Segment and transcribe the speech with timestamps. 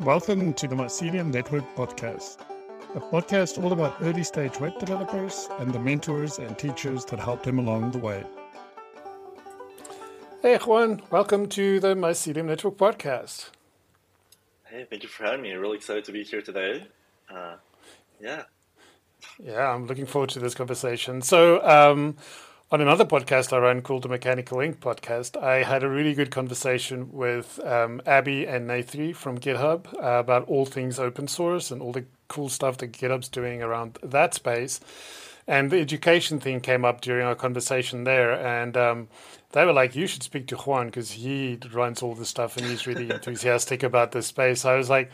[0.00, 2.38] Welcome to the Mycelium Network podcast,
[2.94, 7.42] a podcast all about early stage web developers and the mentors and teachers that help
[7.42, 8.24] them along the way.
[10.40, 13.50] Hey, Juan, welcome to the Mycelium Network podcast.
[14.64, 15.52] Hey, thank you for having me.
[15.52, 16.86] Really excited to be here today.
[17.30, 17.56] Uh,
[18.22, 18.44] yeah.
[19.38, 21.20] Yeah, I'm looking forward to this conversation.
[21.20, 22.16] So, um,
[22.72, 26.30] on another podcast I run called the Mechanical Ink podcast, I had a really good
[26.30, 31.82] conversation with um, Abby and Nathri from GitHub uh, about all things open source and
[31.82, 34.78] all the cool stuff that GitHub's doing around that space.
[35.48, 38.34] And the education thing came up during our conversation there.
[38.34, 39.08] And um,
[39.50, 42.66] they were like, you should speak to Juan because he runs all this stuff and
[42.66, 44.64] he's really enthusiastic about this space.
[44.64, 45.10] I was like,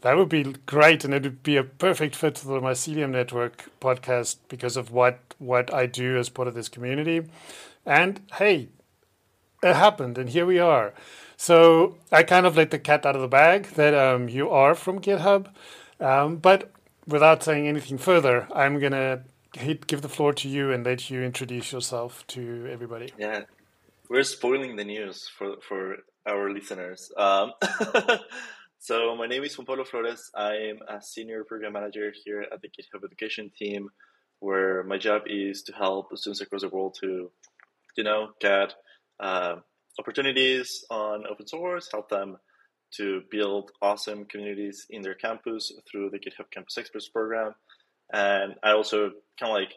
[0.00, 3.70] that would be great, and it would be a perfect fit for the Mycelium Network
[3.80, 7.22] podcast because of what what I do as part of this community.
[7.84, 8.68] And hey,
[9.62, 10.94] it happened, and here we are.
[11.36, 14.74] So I kind of let the cat out of the bag that um, you are
[14.74, 15.48] from GitHub,
[16.00, 16.70] um, but
[17.06, 21.72] without saying anything further, I'm gonna give the floor to you and let you introduce
[21.72, 23.12] yourself to everybody.
[23.18, 23.42] Yeah,
[24.08, 25.96] we're spoiling the news for for
[26.26, 27.10] our listeners.
[27.16, 27.52] Um,
[28.80, 30.30] So my name is Juan Pablo Flores.
[30.36, 33.88] I'm a senior program manager here at the GitHub Education team,
[34.38, 37.28] where my job is to help students across the world to,
[37.96, 38.74] you know, get
[39.18, 39.56] uh,
[39.98, 42.36] opportunities on open source, help them
[42.94, 47.54] to build awesome communities in their campus through the GitHub Campus Experts program.
[48.12, 49.74] And I also kind of like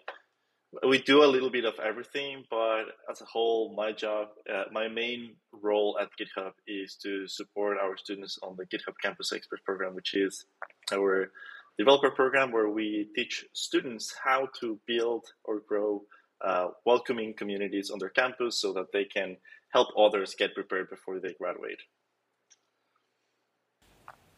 [0.87, 4.87] we do a little bit of everything, but as a whole, my job, uh, my
[4.87, 9.95] main role at GitHub is to support our students on the GitHub Campus Expert program,
[9.95, 10.45] which is
[10.93, 11.31] our
[11.77, 16.03] developer program where we teach students how to build or grow
[16.43, 19.37] uh, welcoming communities on their campus so that they can
[19.69, 21.79] help others get prepared before they graduate.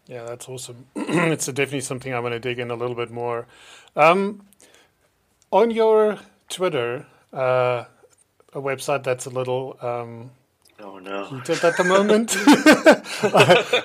[0.08, 0.86] Yeah, that's awesome.
[0.95, 3.47] it's definitely something I want to dig in a little bit more.
[3.95, 4.45] Um,
[5.54, 6.18] on your
[6.50, 7.86] Twitter, uh,
[8.53, 10.31] a website that's a little um,
[10.80, 12.36] oh no heated at the moment.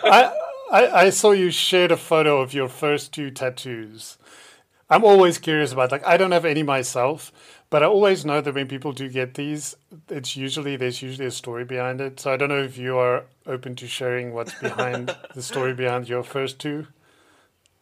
[0.03, 0.33] I,
[0.73, 4.17] I, I saw you shared a photo of your first two tattoos.
[4.91, 7.33] I'm always curious about like I don't have any myself,
[7.69, 9.77] but I always know that when people do get these,
[10.09, 12.19] it's usually there's usually a story behind it.
[12.19, 16.09] So I don't know if you are open to sharing what's behind the story behind
[16.09, 16.87] your first two.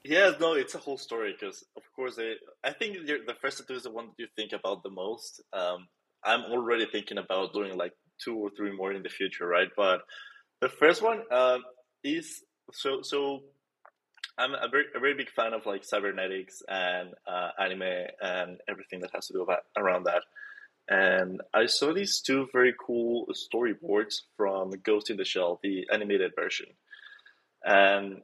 [0.08, 3.74] Yeah, no, it's a whole story because, of course, I, I think the first tattoo
[3.74, 5.42] is the one that you think about the most.
[5.52, 5.88] Um,
[6.24, 9.68] I'm already thinking about doing like two or three more in the future, right?
[9.76, 10.02] But
[10.60, 11.58] the first one uh,
[12.04, 13.42] is so so.
[14.38, 19.00] I'm a very, a very big fan of like cybernetics and uh, anime and everything
[19.00, 20.22] that has to do about, around that.
[20.88, 26.32] And I saw these two very cool storyboards from Ghost in the Shell, the animated
[26.36, 26.66] version.
[27.64, 28.20] And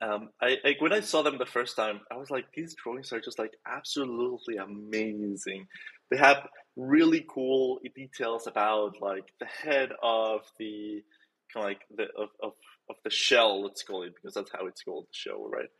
[0.00, 3.12] um, I, I, when I saw them the first time, I was like, these drawings
[3.12, 5.66] are just like absolutely amazing.
[6.10, 6.46] They have
[6.76, 11.02] really cool details about like the head of the
[11.52, 12.52] kind of like the of, of,
[12.90, 15.70] of the shell, let's call it, because that's how it's called, the shell, right?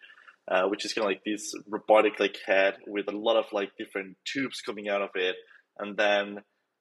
[0.48, 3.70] Uh, which is kind of like this robotic like head with a lot of like
[3.78, 5.36] different tubes coming out of it,
[5.78, 6.38] and then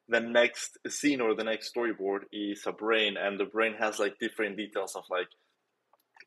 [0.08, 4.20] the next scene or the next storyboard is a brain, and the brain has like
[4.20, 5.28] different details of like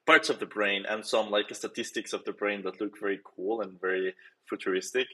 [0.08, 3.60] parts of the brain and some like statistics of the brain that look very cool
[3.60, 4.14] and very
[4.48, 5.06] futuristic.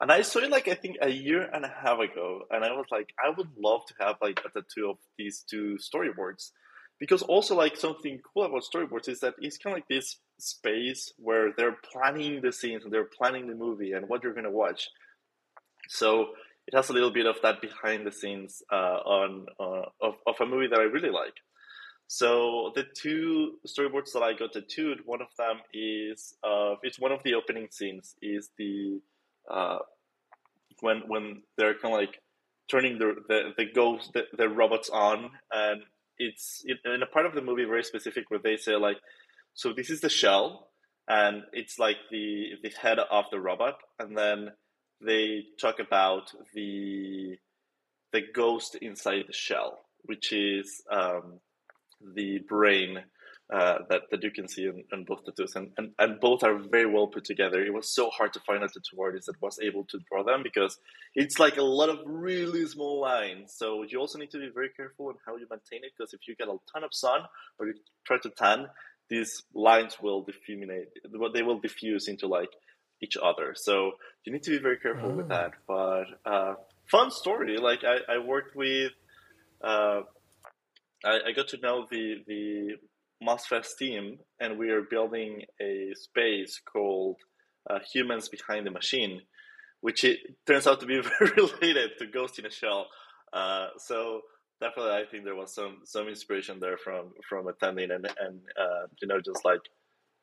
[0.00, 2.72] And I saw it like I think a year and a half ago, and I
[2.72, 6.50] was like, I would love to have like a tattoo of these two storyboards,
[7.00, 11.10] because also like something cool about storyboards is that it's kind of like this space
[11.16, 14.90] where they're planning the scenes and they're planning the movie and what you're gonna watch.
[15.88, 16.08] So
[16.66, 20.36] it has a little bit of that behind the scenes uh, on uh, of of
[20.38, 21.38] a movie that I really like.
[22.10, 27.12] So the two storyboards that I got tattooed, one of them is uh, it's one
[27.12, 29.00] of the opening scenes is the
[29.48, 29.78] uh,
[30.80, 32.22] when when they're kind of like
[32.70, 35.82] turning the the, the ghost the, the robots on, and
[36.18, 38.96] it's in a part of the movie very specific where they say like,
[39.52, 40.70] so this is the shell,
[41.08, 44.52] and it's like the the head of the robot, and then
[45.04, 47.36] they talk about the
[48.14, 51.40] the ghost inside the shell, which is um,
[52.00, 52.98] the brain
[53.52, 55.56] uh, that, that you can see in, in both tattoos.
[55.56, 57.64] And, and, and both are very well put together.
[57.64, 60.42] It was so hard to find a tattoo artist that was able to draw them
[60.42, 60.78] because
[61.14, 63.54] it's like a lot of really small lines.
[63.56, 66.28] So you also need to be very careful on how you maintain it because if
[66.28, 67.22] you get a ton of sun
[67.58, 67.74] or you
[68.04, 68.66] try to tan,
[69.08, 70.88] these lines will diffuminate,
[71.32, 72.50] they will diffuse into like
[73.00, 73.54] each other.
[73.56, 73.92] So
[74.24, 75.14] you need to be very careful oh.
[75.14, 75.52] with that.
[75.66, 76.54] But uh,
[76.90, 77.56] fun story.
[77.56, 78.92] Like I, I worked with
[79.62, 80.02] uh,
[81.04, 82.76] I, I got to know the the
[83.22, 87.16] MozFest team, and we are building a space called
[87.68, 89.22] uh, Humans Behind the Machine,
[89.80, 91.30] which it turns out to be very
[91.60, 92.86] related to Ghost in a Shell.
[93.32, 94.20] Uh, so
[94.60, 98.86] definitely, I think there was some some inspiration there from from attending and and uh,
[99.00, 99.60] you know just like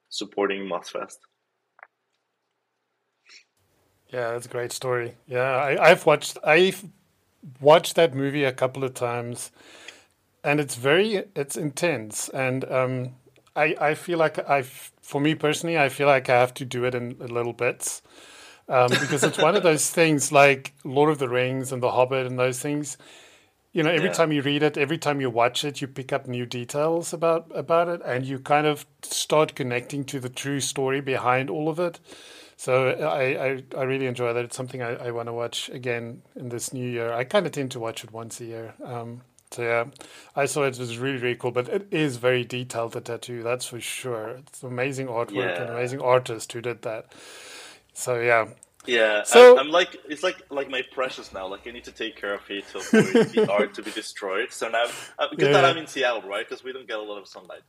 [0.10, 1.18] supporting MozFest.
[4.10, 5.16] Yeah, that's a great story.
[5.28, 6.86] Yeah, I, I've watched I've
[7.60, 9.52] watched that movie a couple of times,
[10.46, 13.16] and it's very it's intense, and um,
[13.56, 16.86] I I feel like I for me personally I feel like I have to do
[16.86, 18.02] it in little bits.
[18.68, 22.26] Um, because it's one of those things like Lord of the Rings and The Hobbit
[22.26, 22.98] and those things.
[23.74, 24.14] You know, every yeah.
[24.14, 27.52] time you read it, every time you watch it, you pick up new details about
[27.54, 31.80] about it, and you kind of start connecting to the true story behind all of
[31.80, 32.00] it.
[32.58, 34.46] So I, I, I, really enjoy that.
[34.46, 37.12] It's something I, I want to watch again in this new year.
[37.12, 38.74] I kind of tend to watch it once a year.
[38.82, 39.24] Um,
[39.64, 39.86] yeah,
[40.36, 40.76] I saw it.
[40.76, 41.52] It was really, really cool.
[41.52, 44.30] But it is very detailed, the tattoo, that's for sure.
[44.30, 45.62] It's amazing artwork yeah.
[45.62, 47.14] and amazing artist who did that.
[47.94, 48.48] So yeah.
[48.88, 51.48] Yeah, so, I, am like it's like like my precious now.
[51.48, 54.52] Like I need to take care of it to avoid the art to be destroyed.
[54.52, 54.86] So now,
[55.18, 55.66] uh, because yeah.
[55.66, 56.48] I'm in Seattle, right?
[56.48, 57.64] Because we don't get a lot of sunlight.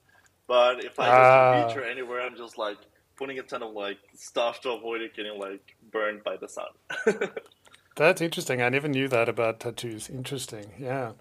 [0.47, 2.77] But if I the beach or anywhere, I'm just like
[3.17, 6.67] putting a ton of like stuff to avoid it getting like burned by the sun.
[7.97, 8.61] That's interesting.
[8.61, 10.11] I never knew that about tattoos.
[10.11, 10.67] Interesting.
[10.79, 11.13] Yeah.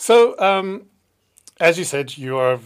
[0.00, 0.86] So, um,
[1.60, 2.58] as you said, you are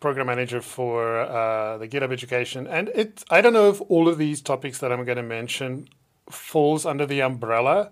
[0.00, 3.22] program manager for uh, the GitHub education, and it.
[3.28, 5.90] I don't know if all of these topics that I'm going to mention
[6.30, 7.90] falls under the umbrella,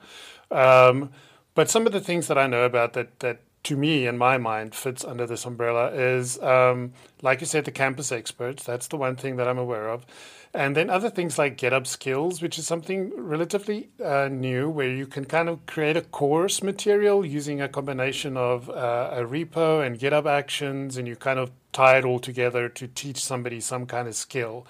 [0.51, 1.11] um,
[1.55, 4.39] but some of the things that I know about that that to me, in my
[4.39, 8.63] mind, fits under this umbrella is, um, like you said, the campus experts.
[8.63, 10.07] That's the one thing that I'm aware of.
[10.53, 15.07] And then other things like GitHub Skills, which is something relatively uh, new, where you
[15.07, 19.99] can kind of create a course material using a combination of uh, a repo and
[19.99, 24.07] GitHub Actions, and you kind of tie it all together to teach somebody some kind
[24.07, 24.67] of skill.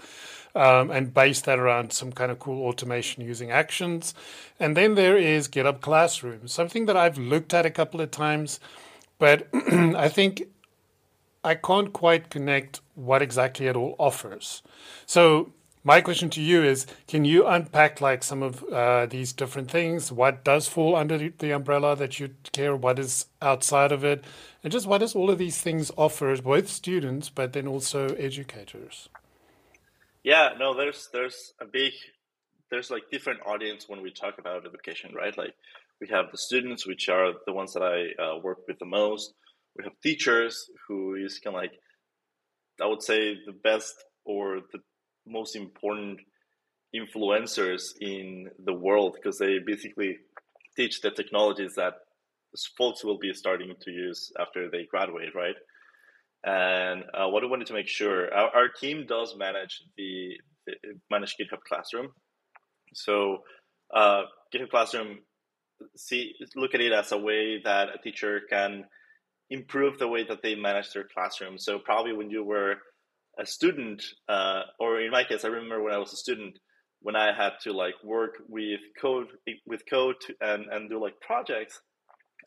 [0.56, 4.15] Um, and base that around some kind of cool automation using actions.
[4.61, 8.61] And then there is GitHub Classroom, something that I've looked at a couple of times
[9.19, 10.43] but I think
[11.43, 14.62] I can't quite connect what exactly it all offers.
[15.06, 15.53] So
[15.83, 20.11] my question to you is can you unpack like some of uh, these different things
[20.11, 24.25] what does fall under the umbrella that you care what is outside of it
[24.62, 29.11] and just what does all of these things offer both students but then also educators
[30.25, 31.93] yeah no there's there's a big
[32.71, 35.55] there's like different audience when we talk about education right like
[36.00, 39.32] we have the students, which are the ones that I uh, work with the most.
[39.76, 41.73] We have teachers, who is kind of like,
[42.81, 43.94] I would say, the best
[44.25, 44.81] or the
[45.26, 46.21] most important
[46.94, 50.19] influencers in the world because they basically
[50.77, 51.94] teach the technologies that
[52.79, 55.56] folks will be starting to use after they graduate, right?
[56.44, 60.35] And uh, what I wanted to make sure, our, our team does manage the,
[60.67, 60.75] the
[61.11, 62.08] manage GitHub Classroom.
[62.94, 63.38] So
[63.94, 64.23] uh,
[64.55, 65.20] GitHub Classroom
[65.96, 68.85] see look at it as a way that a teacher can
[69.50, 71.58] improve the way that they manage their classroom.
[71.58, 72.76] So probably when you were
[73.38, 76.58] a student, uh, or in my case, I remember when I was a student,
[77.00, 79.26] when I had to like work with code
[79.67, 81.81] with code and and do like projects,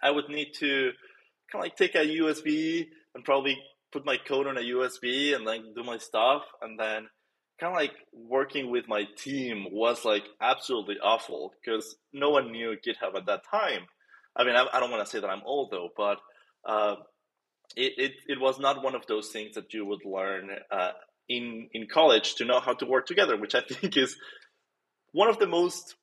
[0.02, 0.92] I would need to
[1.52, 3.58] kind of like take a USB and probably
[3.92, 7.08] put my code on a USB and like do my stuff, and then
[7.60, 12.76] kind of like working with my team was like absolutely awful because no one knew
[12.86, 13.88] GitHub at that time.
[14.36, 16.20] I mean, I, I don't want to say that I'm old though, but
[16.66, 16.96] uh,
[17.76, 20.92] it, it, it was not one of those things that you would learn uh,
[21.28, 24.16] in in college to know how to work together, which I think is
[25.12, 25.96] one of the most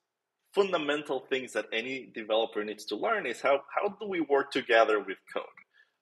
[0.55, 4.99] fundamental things that any developer needs to learn is how how do we work together
[4.99, 5.45] with code.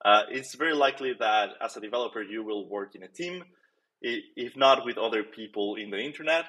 [0.04, 3.44] Uh, it's very likely that as a developer you will work in a team
[4.02, 6.46] if not with other people in the internet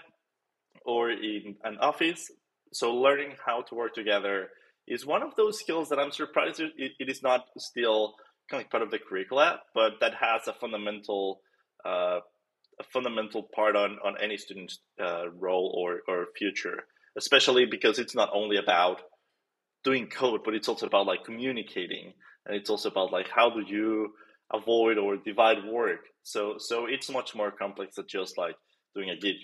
[0.86, 2.32] or in an office.
[2.74, 4.50] So learning how to work together
[4.88, 8.16] is one of those skills that I'm surprised it, is not still
[8.50, 11.42] kind of part of the curricula, but that has a fundamental
[11.86, 12.20] uh,
[12.80, 18.16] a fundamental part on on any student's uh, role or or future, especially because it's
[18.16, 19.02] not only about
[19.84, 22.14] doing code, but it's also about like communicating,
[22.46, 24.14] and it's also about like how do you
[24.54, 26.02] avoid or divide work.
[26.24, 28.56] So so it's much more complex than just like
[28.96, 29.36] doing a git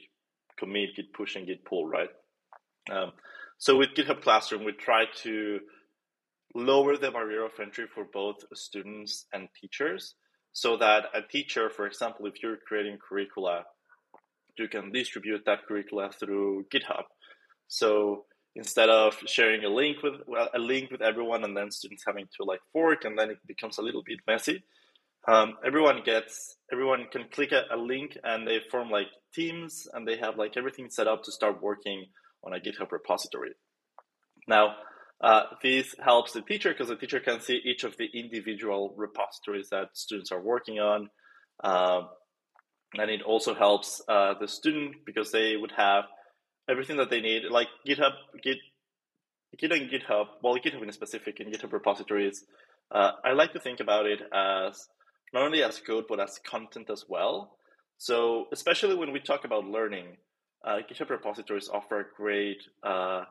[0.58, 2.10] commit, git push, and git pull, right?
[2.92, 3.12] Um,
[3.58, 5.60] so with GitHub Classroom, we try to
[6.56, 10.16] lower the barrier of entry for both students and teachers,
[10.52, 13.64] so that a teacher, for example, if you're creating curricula,
[14.58, 17.04] you can distribute that curricula through GitHub.
[17.68, 18.26] So
[18.56, 22.28] instead of sharing a link with well, a link with everyone and then students having
[22.38, 24.64] to like fork and then it becomes a little bit messy
[25.28, 30.08] um, everyone gets everyone can click a, a, link and they form like teams and
[30.08, 32.06] they have like everything set up to start working
[32.44, 33.52] on a GitHub repository.
[34.48, 34.76] Now,
[35.22, 39.70] uh, this helps the teacher because the teacher can see each of the individual repositories
[39.70, 41.10] that students are working on.
[41.62, 42.04] Uh,
[42.98, 46.06] and it also helps uh, the student because they would have
[46.70, 48.58] everything that they need, like GitHub, Git,
[49.58, 52.46] Git and GitHub, well, GitHub in specific and GitHub repositories.
[52.92, 54.88] Uh, I like to think about it as
[55.34, 57.58] not only as code but as content as well.
[57.98, 60.18] So especially when we talk about learning,
[60.66, 63.24] uh, GitHub repositories offer great uh,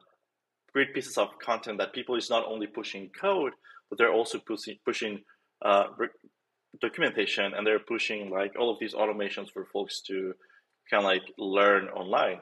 [0.73, 3.53] great pieces of content that people is not only pushing code,
[3.89, 5.21] but they're also pushing pushing
[5.65, 5.85] uh,
[6.81, 10.35] documentation and they're pushing like all of these automations for folks to
[10.91, 12.41] kind of like learn online.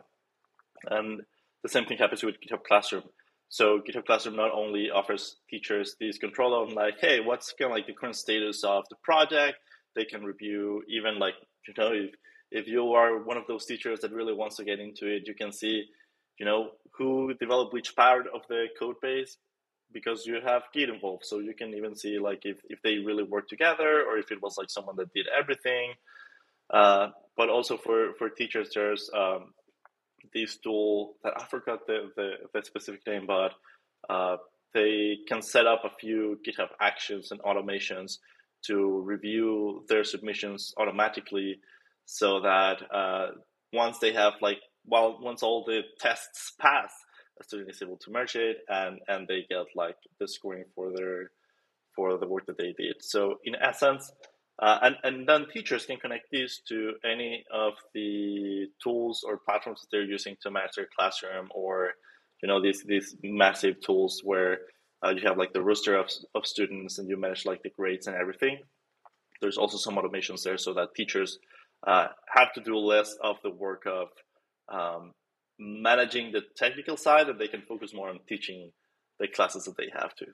[0.86, 1.22] And
[1.62, 3.04] the same thing happens with GitHub Classroom.
[3.48, 7.76] So GitHub Classroom not only offers teachers these control on like, hey, what's kind of
[7.76, 9.58] like the current status of the project?
[9.94, 11.34] They can review even like,
[11.66, 12.10] you know, if,
[12.50, 15.34] if you are one of those teachers that really wants to get into it, you
[15.34, 15.84] can see,
[16.38, 19.36] you know, who developed which part of the code base
[19.92, 21.24] because you have Git involved.
[21.24, 24.42] So you can even see like if, if they really work together or if it
[24.42, 25.94] was like someone that did everything.
[26.72, 29.52] Uh, but also for, for teachers, there's um,
[30.34, 33.52] this tool that I forgot the, the, the specific name, but
[34.08, 34.36] uh,
[34.74, 38.18] they can set up a few GitHub actions and automations
[38.66, 41.60] to review their submissions automatically
[42.04, 43.28] so that uh,
[43.72, 46.92] once they have like well once all the tests pass
[47.40, 50.90] a student is able to merge it and and they get like the scoring for
[50.94, 51.30] their
[51.94, 52.96] for the work that they did.
[53.00, 54.12] So in essence
[54.58, 59.82] uh, and, and then teachers can connect these to any of the tools or platforms
[59.82, 61.92] that they're using to manage their classroom or
[62.42, 64.58] you know these these massive tools where
[65.04, 68.06] uh, you have like the roster of, of students and you manage like the grades
[68.06, 68.58] and everything.
[69.42, 71.38] There's also some automations there so that teachers
[71.86, 74.08] uh, have to do less of the work of
[74.72, 75.12] um,
[75.58, 78.72] managing the technical side and they can focus more on teaching
[79.20, 80.26] the classes that they have to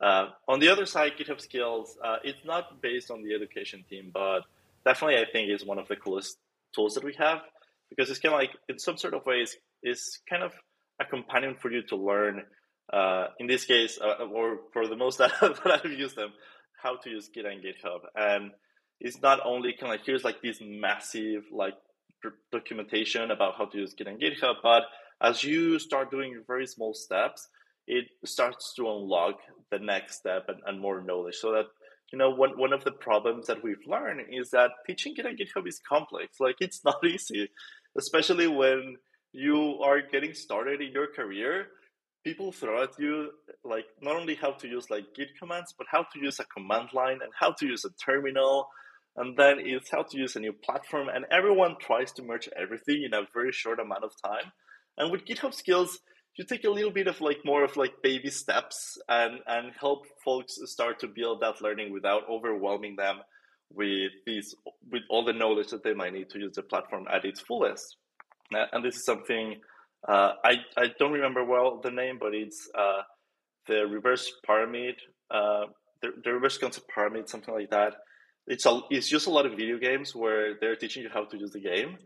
[0.00, 4.10] uh, on the other side, GitHub Skills, uh, it's not based on the education team,
[4.12, 4.40] but
[4.84, 6.38] definitely I think is one of the coolest
[6.74, 7.40] tools that we have
[7.90, 10.52] because it's kind of like, in some sort of ways, is kind of
[11.00, 12.44] a companion for you to learn.
[12.92, 15.32] Uh, in this case, uh, or for the most that
[15.64, 16.32] I've used them,
[16.82, 18.00] how to use Git and GitHub.
[18.16, 18.52] And
[19.00, 21.74] it's not only kind of like here's like this massive like
[22.50, 24.84] documentation about how to use Git and GitHub, but
[25.20, 27.48] as you start doing very small steps,
[27.98, 29.36] it starts to unlock
[29.70, 31.36] the next step and, and more knowledge.
[31.36, 31.66] So that
[32.12, 35.38] you know one, one of the problems that we've learned is that teaching Git and
[35.38, 36.40] GitHub is complex.
[36.40, 37.48] Like it's not easy
[37.96, 38.96] especially when
[39.32, 41.68] you are getting started in your career.
[42.24, 43.30] People throw at you
[43.64, 46.88] like not only how to use like git commands but how to use a command
[46.92, 48.68] line and how to use a terminal
[49.16, 51.08] and then it's how to use a new platform.
[51.08, 54.52] And everyone tries to merge everything in a very short amount of time.
[54.98, 55.98] And with github skills
[56.36, 60.06] you take a little bit of like more of like baby steps and and help
[60.24, 63.20] folks start to build that learning without overwhelming them
[63.72, 64.54] with these
[64.90, 67.96] with all the knowledge that they might need to use the platform at its fullest.
[68.54, 69.56] Uh, and this is something
[70.08, 73.02] uh, I, I don't remember well the name but it's uh,
[73.68, 74.96] the reverse pyramid
[75.30, 75.66] uh,
[76.02, 77.94] the, the reverse concept pyramid something like that.
[78.46, 81.38] It's a, it's just a lot of video games where they're teaching you how to
[81.38, 81.98] use the game.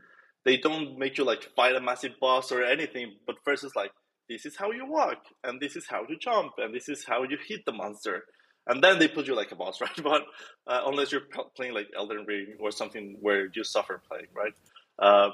[0.44, 3.92] They don't make you like fight a massive boss or anything but first it's like
[4.28, 7.22] this is how you walk, and this is how you jump, and this is how
[7.22, 8.24] you hit the monster.
[8.66, 10.02] And then they put you like a boss, right?
[10.02, 10.22] But
[10.66, 11.22] uh, unless you're
[11.56, 14.54] playing like Elden Ring or something where you suffer playing, right?
[14.98, 15.30] Uh,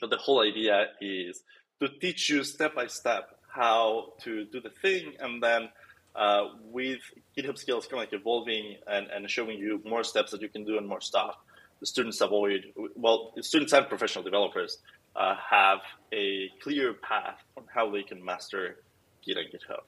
[0.00, 1.42] but the whole idea is
[1.80, 5.68] to teach you step by step how to do the thing, and then
[6.14, 7.00] uh, with
[7.36, 10.64] GitHub skills kind of like evolving and, and showing you more steps that you can
[10.64, 11.36] do and more stuff,
[11.80, 14.78] the students avoid, well, students and professional developers
[15.16, 15.80] uh, have
[16.12, 18.78] a clear path on how they can master
[19.24, 19.82] Git and GitHub.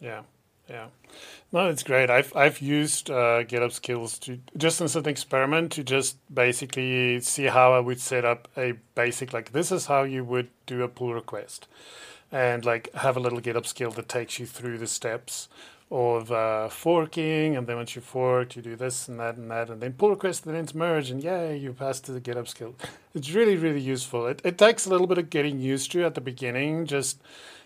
[0.00, 0.22] Yeah,
[0.68, 0.86] yeah,
[1.52, 2.10] no, it's great.
[2.10, 7.46] I've I've used uh, GitHub Skills to just as an experiment to just basically see
[7.46, 10.88] how I would set up a basic like this is how you would do a
[10.88, 11.66] pull request,
[12.30, 15.48] and like have a little GitHub skill that takes you through the steps
[15.90, 19.68] of uh, forking, and then once you fork, you do this and that and that,
[19.70, 22.46] and then pull request, and then it's merge, and yay, you pass to the GitHub
[22.46, 22.76] skill.
[23.14, 24.26] It's really, really useful.
[24.26, 27.20] It, it takes a little bit of getting used to at the beginning, just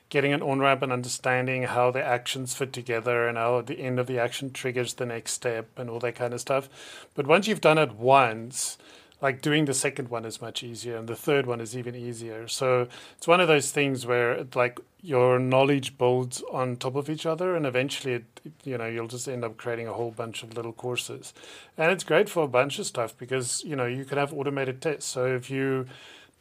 [0.08, 3.98] getting an on ramp and understanding how the actions fit together and how the end
[3.98, 6.68] of the action triggers the next step and all that kind of stuff.
[7.14, 8.78] But once you've done it once,
[9.20, 12.48] like doing the second one is much easier and the third one is even easier.
[12.48, 17.24] So it's one of those things where like your knowledge builds on top of each
[17.24, 18.24] other and eventually it,
[18.64, 21.32] you know you'll just end up creating a whole bunch of little courses.
[21.78, 24.82] And it's great for a bunch of stuff because you know you can have automated
[24.82, 25.06] tests.
[25.10, 25.86] So if you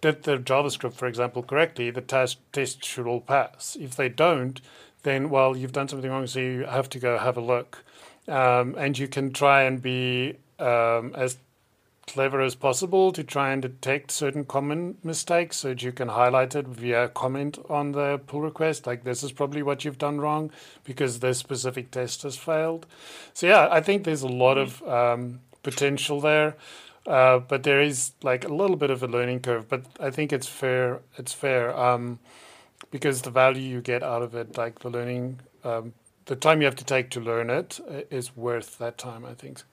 [0.02, 3.78] did the javascript for example correctly the test test should all pass.
[3.80, 4.60] If they don't
[5.04, 7.84] then well you've done something wrong so you have to go have a look.
[8.28, 11.38] Um, and you can try and be um, as
[12.08, 16.56] clever as possible to try and detect certain common mistakes so that you can highlight
[16.56, 18.86] it via comment on the pull request.
[18.86, 20.52] Like this is probably what you've done wrong
[20.84, 22.86] because this specific test has failed.
[23.34, 26.56] So yeah i think there's a lot of um, potential there.
[27.06, 30.32] Uh, but there is like a little bit of a learning curve but i think
[30.32, 32.18] it's fair it's fair um,
[32.92, 35.92] because the value you get out of it like the learning um,
[36.26, 39.64] the time you have to take to learn it uh, worth that time, I think.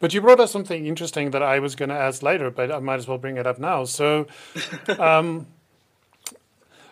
[0.00, 2.78] But you brought up something interesting that I was going to ask later, but I
[2.78, 3.84] might as well bring it up now.
[3.84, 4.26] So,
[4.98, 5.46] um,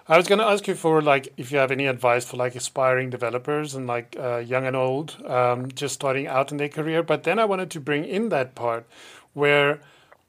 [0.08, 2.54] I was going to ask you for like if you have any advice for like
[2.54, 7.02] aspiring developers and like uh, young and old, um, just starting out in their career.
[7.02, 8.86] But then I wanted to bring in that part
[9.32, 9.80] where,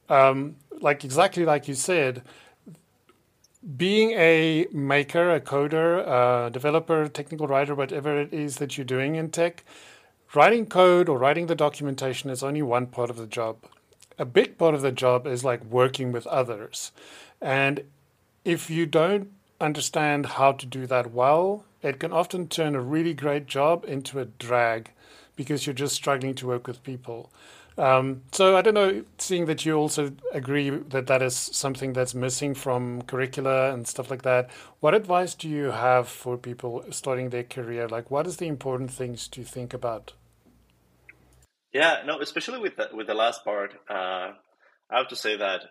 [0.09, 2.21] um, like exactly like you said,
[3.77, 9.15] being a maker, a coder, a developer, technical writer, whatever it is that you're doing
[9.15, 9.63] in tech,
[10.35, 13.57] writing code or writing the documentation is only one part of the job.
[14.17, 16.91] A big part of the job is like working with others.
[17.41, 17.83] And
[18.43, 23.13] if you don't understand how to do that well, it can often turn a really
[23.13, 24.91] great job into a drag
[25.35, 27.31] because you're just struggling to work with people.
[27.77, 32.13] Um, so I don't know, seeing that you also agree that that is something that's
[32.13, 37.29] missing from curricula and stuff like that, what advice do you have for people starting
[37.29, 37.87] their career?
[37.87, 40.13] Like, what is the important things to think about?
[41.73, 44.33] Yeah, no, especially with the, with the last part, uh,
[44.91, 45.61] I have to say that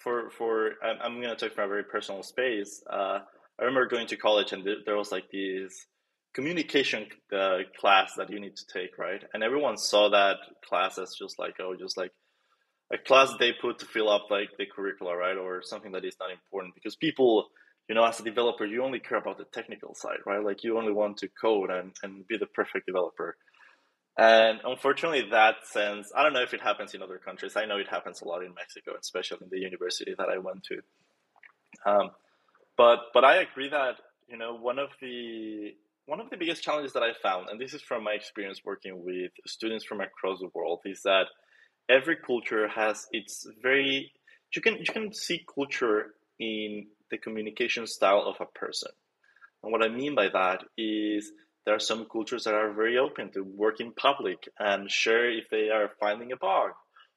[0.00, 2.82] for for I'm, I'm going to talk from a very personal space.
[2.90, 3.20] Uh,
[3.60, 5.86] I remember going to college and there was like these
[6.34, 9.22] communication uh, class that you need to take, right?
[9.34, 10.36] And everyone saw that
[10.68, 12.12] class as just like, oh, just like
[12.92, 15.36] a class they put to fill up like the curricula, right?
[15.36, 17.48] Or something that is not important because people,
[17.88, 20.44] you know, as a developer, you only care about the technical side, right?
[20.44, 23.36] Like you only want to code and, and be the perfect developer.
[24.18, 27.56] And unfortunately, that sense, I don't know if it happens in other countries.
[27.56, 30.64] I know it happens a lot in Mexico, especially in the university that I went
[30.64, 30.80] to.
[31.86, 32.10] Um,
[32.76, 33.96] but but I agree that
[34.28, 35.74] you know one of the
[36.06, 39.04] one of the biggest challenges that I found, and this is from my experience working
[39.04, 41.26] with students from across the world, is that
[41.88, 44.10] every culture has its very
[44.52, 48.90] you can you can see culture in the communication style of a person.
[49.62, 51.30] And what I mean by that is
[51.68, 55.50] there are some cultures that are very open to work in public and share if
[55.50, 56.70] they are finding a bug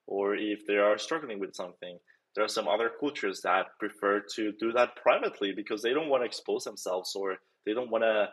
[0.08, 1.98] or if they are struggling with something.
[2.36, 6.24] There are some other cultures that prefer to do that privately because they don't want
[6.24, 8.28] to expose themselves or they don't want to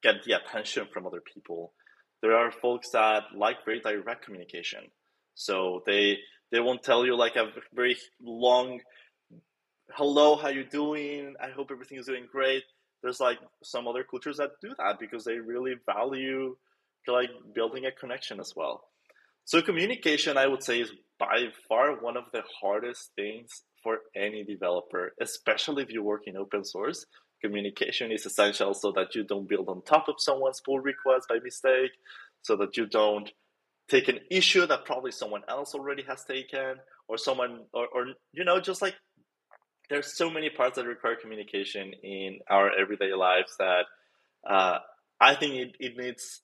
[0.00, 1.72] get the attention from other people.
[2.22, 4.84] There are folks that like very direct communication.
[5.34, 6.18] So they
[6.52, 8.78] they won't tell you like a very long
[9.94, 11.34] hello, how you doing?
[11.42, 12.62] I hope everything is doing great.
[13.02, 16.56] There's like some other cultures that do that because they really value
[17.06, 18.84] like building a connection as well.
[19.44, 24.44] So communication I would say is by far one of the hardest things for any
[24.44, 27.06] developer, especially if you work in open source,
[27.40, 31.38] communication is essential so that you don't build on top of someone's pull request by
[31.42, 31.92] mistake,
[32.42, 33.30] so that you don't
[33.88, 36.74] take an issue that probably someone else already has taken,
[37.08, 38.94] or someone, or, or you know, just like
[39.90, 43.86] there's so many parts that require communication in our everyday lives that
[44.48, 44.78] uh,
[45.20, 46.40] I think it, it needs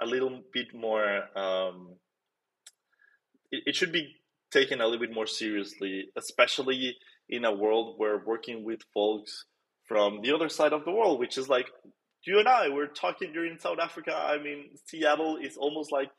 [0.00, 1.24] a little bit more.
[1.36, 1.94] Um,
[3.50, 4.14] it, it should be
[4.50, 6.96] taken a little bit more seriously, especially
[7.28, 9.44] in a world where working with folks
[9.86, 11.66] from the other side of the world, which is like
[12.26, 14.14] you and I, we're talking, you're in South Africa.
[14.16, 16.10] I mean, Seattle is almost like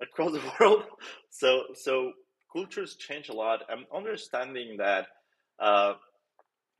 [0.00, 0.84] across the world.
[1.30, 2.12] So, so
[2.52, 3.60] cultures change a lot.
[3.68, 5.06] I'm understanding that
[5.58, 5.94] uh,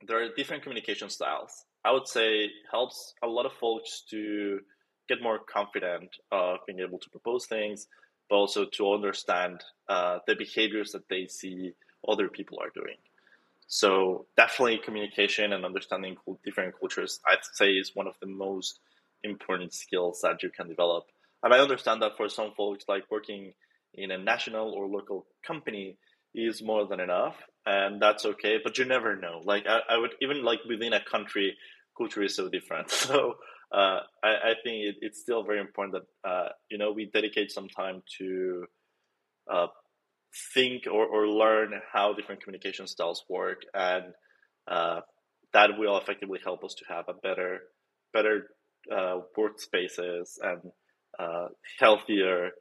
[0.07, 1.65] there are different communication styles.
[1.83, 4.59] I would say helps a lot of folks to
[5.07, 7.87] get more confident of being able to propose things,
[8.29, 11.73] but also to understand uh, the behaviors that they see
[12.07, 12.97] other people are doing.
[13.67, 18.79] So definitely communication and understanding different cultures, I'd say, is one of the most
[19.23, 21.05] important skills that you can develop.
[21.43, 23.53] And I understand that for some folks, like working
[23.93, 25.97] in a national or local company
[26.35, 28.57] is more than enough, and that's okay.
[28.63, 29.41] But you never know.
[29.43, 31.55] Like I, I would even like within a country,
[31.97, 32.91] culture is so different.
[33.05, 33.35] So
[33.71, 37.51] uh, I, I, think it, it's still very important that uh, you know we dedicate
[37.51, 38.65] some time to
[39.51, 39.67] uh,
[40.53, 44.05] think or, or learn how different communication styles work and
[44.67, 45.01] uh,
[45.53, 47.59] that will effectively help us to have a better
[48.13, 48.47] better
[48.91, 50.61] uh, workspaces and
[51.19, 51.47] uh,
[51.79, 52.51] healthier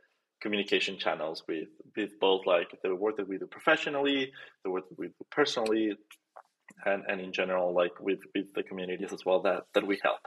[0.44, 4.20] communication channels with with both like the work that we do professionally,
[4.64, 5.96] the work that we do personally,
[6.84, 10.22] and, and in general like with, with the communities as well that, that we help.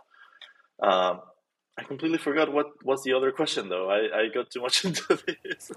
[0.82, 1.22] Um,
[1.80, 3.92] I completely forgot what was the other question though.
[3.92, 5.72] I, I got too much into this.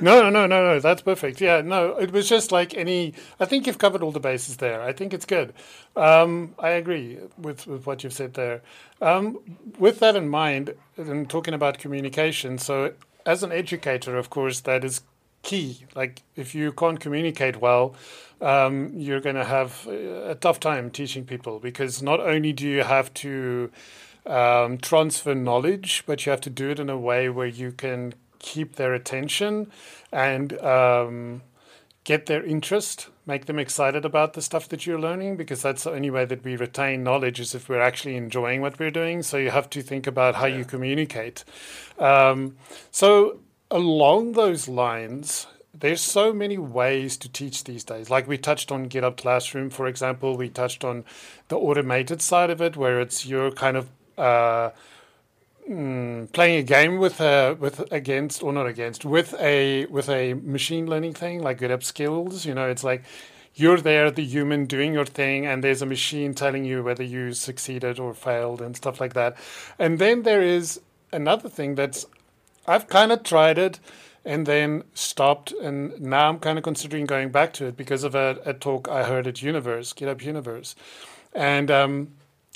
[0.00, 0.78] no, no, no, no, no.
[0.78, 1.40] That's perfect.
[1.40, 3.14] Yeah, no, it was just like any.
[3.40, 4.80] I think you've covered all the bases there.
[4.80, 5.52] I think it's good.
[5.96, 8.62] Um, I agree with, with what you've said there.
[9.00, 9.40] Um,
[9.78, 12.92] with that in mind, and talking about communication, so
[13.26, 15.02] as an educator, of course, that is
[15.42, 15.86] key.
[15.94, 17.94] Like if you can't communicate well,
[18.40, 22.82] um, you're going to have a tough time teaching people because not only do you
[22.84, 23.70] have to
[24.26, 28.14] um, transfer knowledge, but you have to do it in a way where you can
[28.38, 29.70] keep their attention
[30.10, 31.42] and um,
[32.04, 35.92] get their interest, make them excited about the stuff that you're learning, because that's the
[35.92, 39.22] only way that we retain knowledge is if we're actually enjoying what we're doing.
[39.22, 40.58] So you have to think about how yeah.
[40.58, 41.44] you communicate.
[41.98, 42.56] Um,
[42.90, 48.10] so along those lines, there's so many ways to teach these days.
[48.10, 51.04] Like we touched on GitHub Classroom, for example, we touched on
[51.48, 54.70] the automated side of it, where it's you're kind of uh,
[55.70, 60.34] mm, playing a game with a with against or not against with a with a
[60.34, 62.44] machine learning thing like GitHub Skills.
[62.44, 63.04] You know, it's like
[63.54, 67.32] you're there, the human doing your thing, and there's a machine telling you whether you
[67.32, 69.36] succeeded or failed and stuff like that.
[69.78, 70.80] And then there is
[71.12, 72.06] another thing that's
[72.66, 73.80] I've kind of tried it
[74.24, 78.14] and then stopped, and now I'm kind of considering going back to it because of
[78.14, 80.74] a, a talk I heard at Universe, GitHub Universe,
[81.34, 82.08] and um,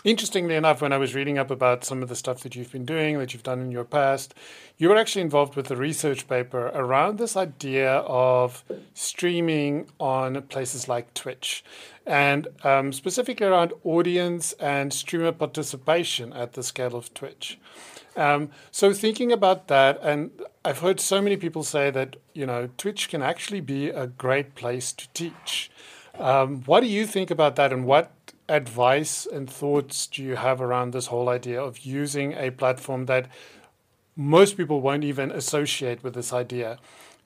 [0.04, 2.84] Interestingly enough, when I was reading up about some of the stuff that you've been
[2.84, 4.34] doing, that you've done in your past,
[4.76, 10.88] you were actually involved with a research paper around this idea of streaming on places
[10.90, 11.64] like Twitch,
[12.04, 17.58] and um, specifically around audience and streamer participation at the scale of Twitch.
[18.14, 20.32] Um, so thinking about that, and
[20.66, 24.54] I've heard so many people say that you know Twitch can actually be a great
[24.54, 25.70] place to teach.
[26.18, 28.10] Um, what do you think about that, and what
[28.48, 33.28] advice and thoughts do you have around this whole idea of using a platform that
[34.16, 36.78] most people won't even associate with this idea?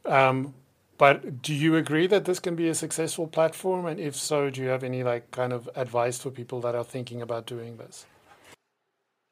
[0.04, 0.54] Um,
[0.96, 3.87] but do you agree that this can be a successful platform?
[3.87, 6.85] And if so, do you have any like kind of advice for people that are
[6.85, 8.04] thinking about doing this?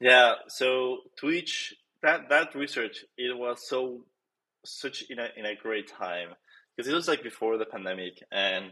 [0.00, 4.04] Yeah, so Twitch that that research it was so
[4.64, 6.28] such in a in a great time
[6.76, 8.66] because it was like before the pandemic and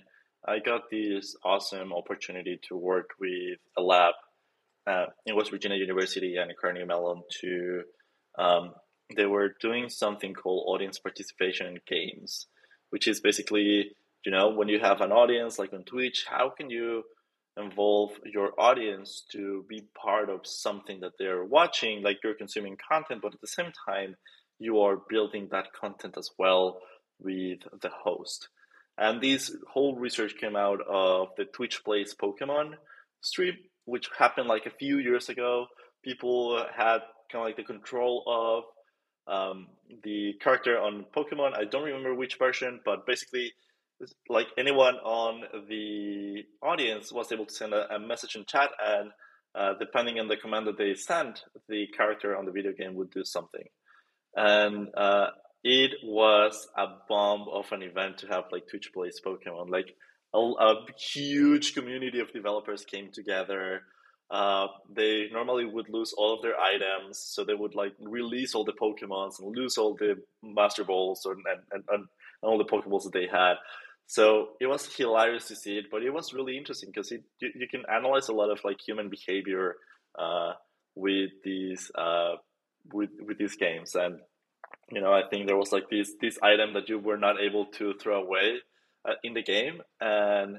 [0.46, 4.14] I got this awesome opportunity to work with a lab
[4.86, 7.82] uh, in West Virginia University and Carnegie Mellon to
[8.38, 8.74] um,
[9.16, 12.46] they were doing something called audience participation games,
[12.90, 13.92] which is basically
[14.26, 17.04] you know when you have an audience like on Twitch, how can you
[17.56, 23.22] involve your audience to be part of something that they're watching, like you're consuming content,
[23.22, 24.16] but at the same time
[24.58, 26.80] you are building that content as well
[27.18, 28.48] with the host.
[28.96, 32.74] And this whole research came out of the Twitch Plays Pokemon
[33.20, 33.54] stream,
[33.84, 35.66] which happened like a few years ago.
[36.04, 36.98] People had
[37.30, 38.64] kind of like the control of
[39.26, 39.68] um,
[40.02, 41.56] the character on Pokemon.
[41.56, 43.52] I don't remember which version, but basically,
[44.28, 49.10] like anyone on the audience was able to send a, a message in chat, and
[49.54, 53.10] uh, depending on the command that they sent, the character on the video game would
[53.10, 53.64] do something.
[54.36, 55.28] And uh,
[55.64, 59.70] it was a bomb of an event to have like Twitch plays Pokemon.
[59.70, 59.96] Like
[60.34, 63.82] a, a huge community of developers came together.
[64.30, 68.64] Uh, they normally would lose all of their items, so they would like release all
[68.64, 72.06] the Pokemons and lose all the Master Balls or, and, and, and
[72.42, 73.54] all the Pokeballs that they had.
[74.06, 77.68] So it was hilarious to see it, but it was really interesting because you, you
[77.70, 79.76] can analyze a lot of like human behavior
[80.18, 80.52] uh,
[80.94, 82.34] with these uh,
[82.92, 84.18] with with these games, and
[84.90, 87.66] you know, I think there was like this this item that you were not able
[87.78, 88.58] to throw away
[89.08, 90.58] uh, in the game, and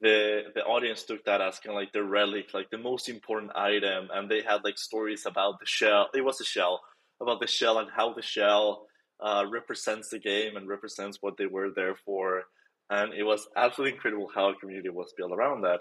[0.00, 3.52] the the audience took that as kind of like the relic, like the most important
[3.56, 6.08] item, and they had like stories about the shell.
[6.14, 6.80] It was a shell
[7.20, 8.86] about the shell and how the shell
[9.20, 12.44] uh, represents the game and represents what they were there for,
[12.90, 15.80] and it was absolutely incredible how a community was built around that.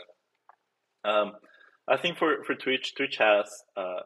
[1.03, 1.33] Um,
[1.87, 4.01] I think for for Twitch, Twitch has uh,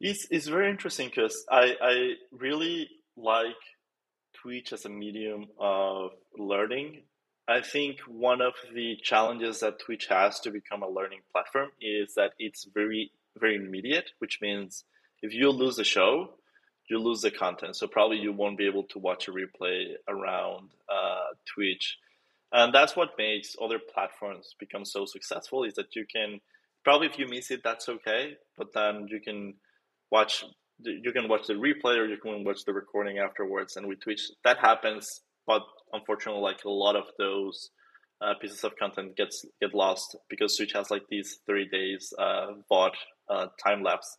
[0.00, 3.56] it's, it's very interesting because I, I really like
[4.34, 7.02] Twitch as a medium of learning.
[7.46, 12.14] I think one of the challenges that Twitch has to become a learning platform is
[12.14, 14.84] that it's very, very immediate, which means
[15.20, 16.30] if you lose a show,
[16.88, 17.76] you lose the content.
[17.76, 21.98] So probably you won't be able to watch a replay around uh, Twitch.
[22.52, 26.40] And that's what makes other platforms become so successful is that you can
[26.82, 28.36] probably if you miss it, that's okay.
[28.56, 29.54] But then you can
[30.10, 30.44] watch
[30.82, 33.76] you can watch the replay or you can watch the recording afterwards.
[33.76, 35.06] And we Twitch, that happens,
[35.46, 37.70] but unfortunately, like a lot of those
[38.20, 42.52] uh, pieces of content gets get lost because Twitch has like these three days uh,
[42.70, 42.92] VOD
[43.28, 44.18] uh, time lapse.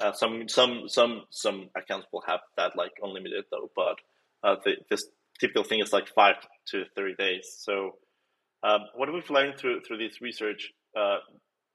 [0.00, 3.96] Uh, some some some some accounts will have that like unlimited though, but
[4.44, 5.04] uh, the, this
[5.40, 6.36] typical thing is like five
[6.68, 7.46] to thirty days.
[7.58, 7.96] So
[8.62, 11.18] um, what we've learned through through this research, uh,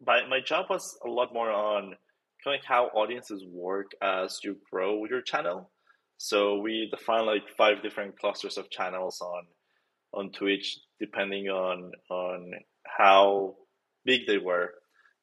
[0.06, 1.96] my my job was a lot more on
[2.44, 5.70] kind of how audiences work as you grow your channel.
[6.18, 9.44] So we define like five different clusters of channels on
[10.14, 12.52] on Twitch, depending on on
[12.86, 13.56] how
[14.06, 14.74] big they were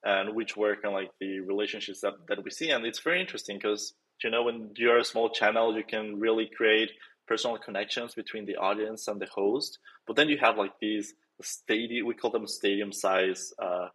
[0.02, 2.70] and which were kind of like the relationships that, that we see.
[2.70, 6.50] And it's very interesting because you know when you're a small channel, you can really
[6.56, 6.90] create
[7.26, 9.78] personal connections between the audience and the host.
[10.06, 13.88] But then you have like these stadium, we call them stadium size uh,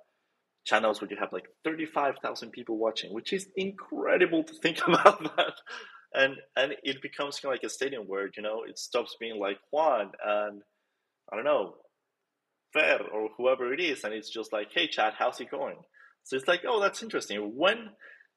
[0.66, 5.54] channels where you have like 35,000 people watching, which is incredible to think about that.
[6.14, 9.40] And and it becomes kind of like a stadium where, you know, it stops being
[9.40, 10.62] like Juan and
[11.32, 11.76] I don't know,
[12.74, 15.78] Fer or whoever it is, and it's just like, hey Chad, how's it going?
[16.24, 17.40] So it's like, oh, that's interesting.
[17.56, 17.90] When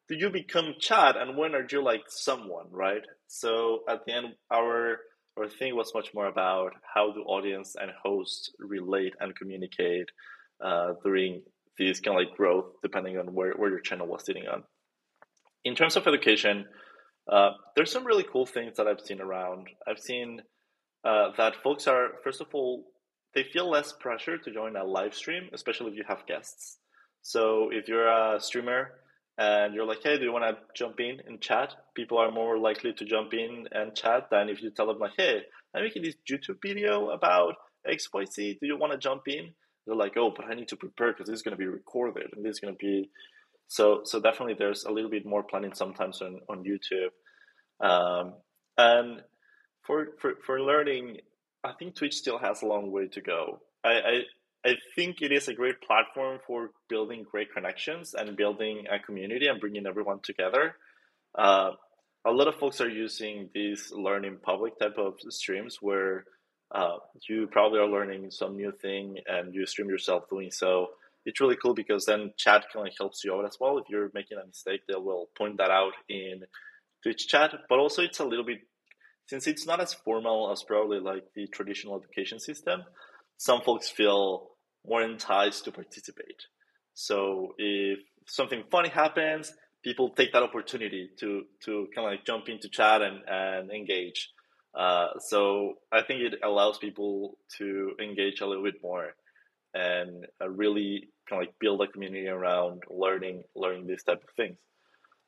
[0.08, 3.02] do you become Chad and when are you like someone, right?
[3.28, 4.98] So at the end our
[5.38, 10.08] our thing was much more about how do audience and host relate and communicate
[10.64, 11.42] uh, during
[11.78, 14.64] these kind of like growth depending on where, where your channel was sitting on.
[15.64, 16.66] In terms of education,
[17.30, 19.68] uh, there's some really cool things that I've seen around.
[19.86, 20.40] I've seen
[21.04, 22.84] uh, that folks are, first of all,
[23.34, 26.78] they feel less pressure to join a live stream, especially if you have guests.
[27.22, 28.92] So if you're a streamer
[29.36, 31.74] and you're like, hey, do you want to jump in and chat?
[31.94, 35.12] People are more likely to jump in and chat than if you tell them like,
[35.16, 35.42] hey,
[35.74, 37.54] I'm making this YouTube video about
[37.86, 38.58] XYZ.
[38.60, 39.50] Do you want to jump in?
[39.88, 42.28] They're like, oh, but I need to prepare because this is going to be recorded
[42.36, 43.10] and this is going to be
[43.68, 47.12] so so definitely there's a little bit more planning sometimes on on YouTube,
[47.86, 48.34] um,
[48.78, 49.22] and
[49.82, 51.18] for for for learning,
[51.62, 53.60] I think Twitch still has a long way to go.
[53.84, 54.22] I, I
[54.64, 59.46] I think it is a great platform for building great connections and building a community
[59.46, 60.74] and bringing everyone together.
[61.36, 61.72] Uh,
[62.26, 66.24] a lot of folks are using these learning public type of streams where
[66.70, 66.96] uh,
[67.28, 70.88] you probably are learning some new thing and you stream yourself doing so.
[71.24, 73.78] It's really cool because then chat kind of helps you out as well.
[73.78, 76.42] If you're making a mistake, they will point that out in
[77.02, 77.54] Twitch chat.
[77.68, 78.60] But also, it's a little bit
[79.26, 82.82] since it's not as formal as probably like the traditional education system.
[83.36, 84.48] Some folks feel
[84.86, 86.42] more enticed to participate.
[86.94, 89.52] So if something funny happens,
[89.84, 94.30] people take that opportunity to to kind of like jump into chat and, and engage.
[94.78, 99.14] Uh, so I think it allows people to engage a little bit more
[99.74, 104.30] and uh, really kind of like build a community around learning learning these type of
[104.36, 104.56] things.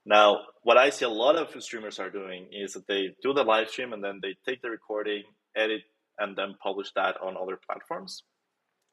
[0.07, 3.43] Now, what I see a lot of streamers are doing is that they do the
[3.43, 5.83] live stream and then they take the recording, edit,
[6.19, 8.23] and then publish that on other platforms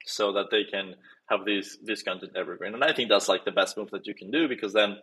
[0.05, 0.95] so that they can
[1.29, 2.73] have this this content evergreen.
[2.73, 4.97] And I think that's like the best move that you can do because then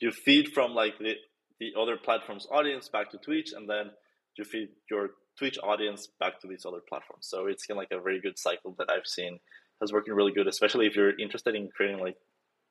[0.00, 1.14] you feed from like the
[1.60, 3.90] the other platforms audience back to Twitch and then
[4.36, 7.26] you feed your Twitch audience back to these other platforms.
[7.28, 9.38] So it's kind of like a very good cycle that I've seen
[9.80, 12.16] has working really good, especially if you're interested in creating like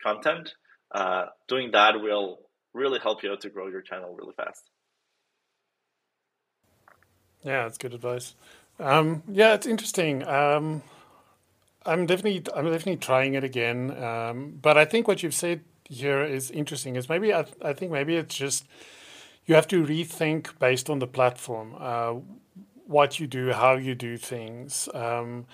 [0.02, 0.54] content.
[0.94, 2.40] Uh, doing that will
[2.74, 4.70] really help you out to grow your channel really fast.
[7.44, 8.36] Yeah, that's good advice.
[8.80, 10.26] Um, yeah, it's interesting.
[10.26, 10.82] Um,
[11.86, 13.92] I'm definitely I'm definitely trying it again.
[14.02, 16.96] Um, but I think what you've said here is interesting.
[16.96, 18.66] Is maybe I, I think maybe it's just
[19.46, 22.16] you have to rethink based on the platform uh,
[22.86, 24.90] what you do, how you do things.
[24.94, 25.46] Um,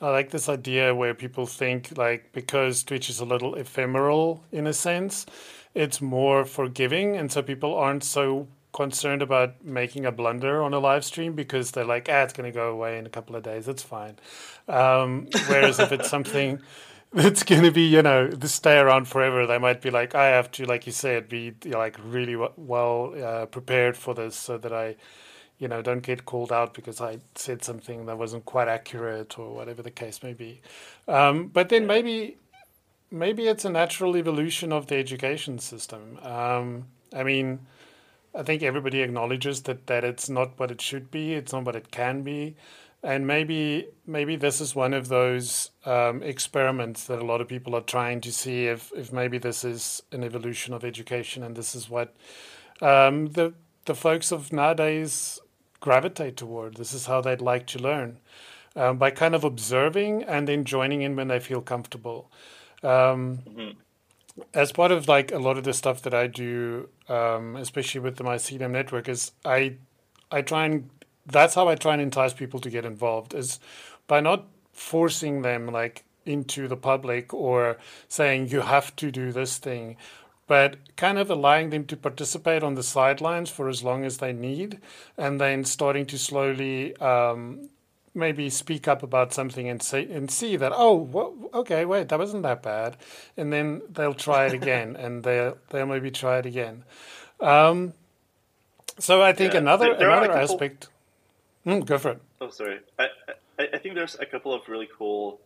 [0.00, 4.66] I like this idea where people think like because Twitch is a little ephemeral in
[4.66, 5.26] a sense,
[5.74, 10.78] it's more forgiving, and so people aren't so concerned about making a blunder on a
[10.78, 13.42] live stream because they're like, ah, it's going to go away in a couple of
[13.42, 13.66] days.
[13.66, 14.16] It's fine.
[14.68, 16.60] Um, whereas if it's something
[17.14, 19.46] it's going to be, you know, to stay around forever.
[19.46, 23.46] They might be like, I have to, like you said, be like really well uh,
[23.46, 24.96] prepared for this so that I,
[25.58, 29.54] you know, don't get called out because I said something that wasn't quite accurate or
[29.54, 30.60] whatever the case may be.
[31.06, 32.36] Um, but then maybe,
[33.10, 36.18] maybe it's a natural evolution of the education system.
[36.22, 37.60] Um, I mean,
[38.34, 41.32] I think everybody acknowledges that that it's not what it should be.
[41.32, 42.54] It's not what it can be
[43.02, 47.74] and maybe maybe this is one of those um, experiments that a lot of people
[47.74, 51.74] are trying to see if if maybe this is an evolution of education and this
[51.74, 52.14] is what
[52.80, 55.40] um, the the folks of nowadays
[55.80, 56.76] gravitate toward.
[56.76, 58.18] This is how they'd like to learn
[58.76, 62.30] um, by kind of observing and then joining in when they feel comfortable.
[62.82, 63.70] Um, mm-hmm.
[64.54, 68.16] As part of like a lot of the stuff that I do, um, especially with
[68.16, 69.76] the Mycelium network, is I
[70.30, 70.90] I try and
[71.30, 73.60] that's how I try and entice people to get involved is
[74.06, 79.58] by not forcing them like into the public or saying you have to do this
[79.58, 79.96] thing,
[80.46, 84.32] but kind of allowing them to participate on the sidelines for as long as they
[84.32, 84.78] need,
[85.16, 87.68] and then starting to slowly um,
[88.14, 92.18] maybe speak up about something and say and see that oh well, okay wait that
[92.18, 92.96] wasn't that bad,
[93.36, 96.84] and then they'll try it again and they'll they'll maybe try it again.
[97.40, 97.94] Um,
[98.98, 100.88] so I think yeah, another another aspect.
[101.68, 102.22] Mm, go for it.
[102.40, 102.80] Oh, sorry.
[102.98, 103.08] I,
[103.58, 105.38] I, I think there's a couple of really cool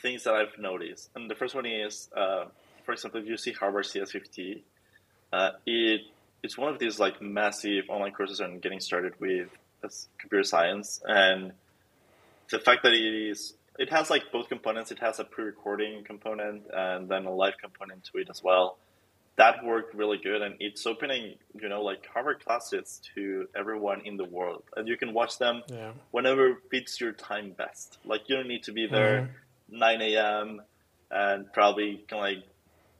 [0.00, 2.46] things that I've noticed, and the first one is, uh,
[2.86, 4.62] for example, if you see Harvard CS50,
[5.34, 6.00] uh, it
[6.42, 9.48] it's one of these like massive online courses on getting started with
[10.18, 11.52] computer science, and
[12.50, 14.90] the fact that it is it has like both components.
[14.92, 18.78] It has a pre-recording component and then a live component to it as well
[19.38, 24.16] that worked really good and it's opening you know like harvard classes to everyone in
[24.16, 25.92] the world and you can watch them yeah.
[26.10, 29.30] whenever fits your time best like you don't need to be there
[29.70, 29.78] mm-hmm.
[29.78, 30.60] 9 a.m
[31.10, 32.48] and probably kind of like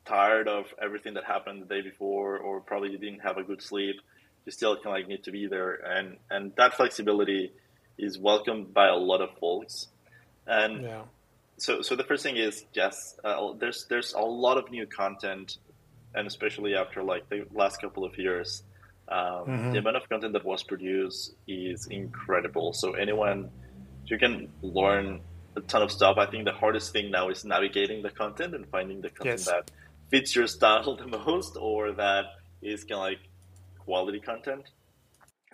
[0.07, 3.61] tired of everything that happened the day before or probably you didn't have a good
[3.61, 3.97] sleep
[4.47, 7.53] you still kind of like need to be there and and that flexibility
[7.99, 9.89] is welcomed by a lot of folks
[10.47, 11.03] and yeah.
[11.57, 15.59] so so the first thing is yes uh, there's there's a lot of new content
[16.15, 18.63] and especially after like the last couple of years,
[19.09, 19.73] um, mm-hmm.
[19.73, 22.73] the amount of content that was produced is incredible.
[22.73, 23.51] So anyone,
[24.07, 25.21] you can learn
[25.57, 26.17] a ton of stuff.
[26.19, 29.47] I think the hardest thing now is navigating the content and finding the content yes.
[29.47, 29.71] that
[30.11, 32.25] fits your style the most, or that
[32.63, 33.21] is kind of like
[33.79, 34.65] quality content.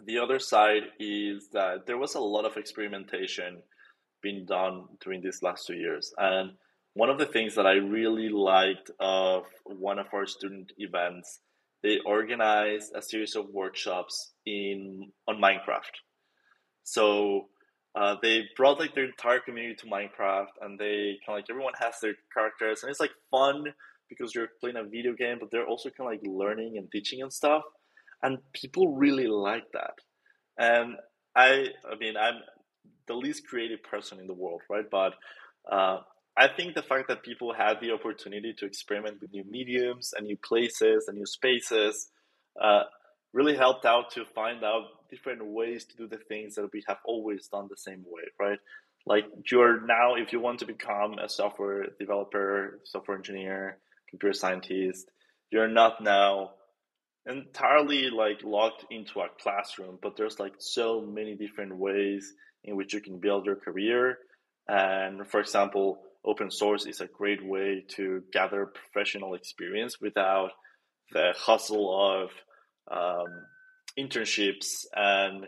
[0.04, 3.62] The other side is that there was a lot of experimentation
[4.20, 6.52] being done during these last two years, and
[6.94, 11.40] one of the things that I really liked of one of our student events,
[11.82, 15.94] they organized a series of workshops in on Minecraft.
[16.84, 17.48] So
[17.94, 21.74] uh, they brought like their entire community to Minecraft, and they kind of like everyone
[21.78, 23.64] has their characters, and it's like fun
[24.08, 27.22] because you're playing a video game, but they're also kind of like learning and teaching
[27.22, 27.62] and stuff,
[28.22, 29.94] and people really like that.
[30.56, 30.96] And
[31.34, 32.36] I, I mean, I'm
[33.08, 34.88] the least creative person in the world, right?
[34.88, 35.14] But
[35.70, 35.98] uh,
[36.36, 40.26] I think the fact that people had the opportunity to experiment with new mediums and
[40.26, 42.08] new places and new spaces
[42.60, 42.84] uh,
[43.32, 46.98] really helped out to find out different ways to do the things that we have
[47.04, 48.58] always done the same way, right?
[49.06, 55.10] Like you're now, if you want to become a software developer, software engineer, computer scientist,
[55.50, 56.52] you're not now
[57.26, 62.92] entirely like locked into a classroom, but there's like so many different ways in which
[62.92, 64.18] you can build your career.
[64.68, 70.50] And for example, open source is a great way to gather professional experience without
[71.12, 72.30] the hustle of
[72.90, 73.26] um,
[73.98, 75.46] internships and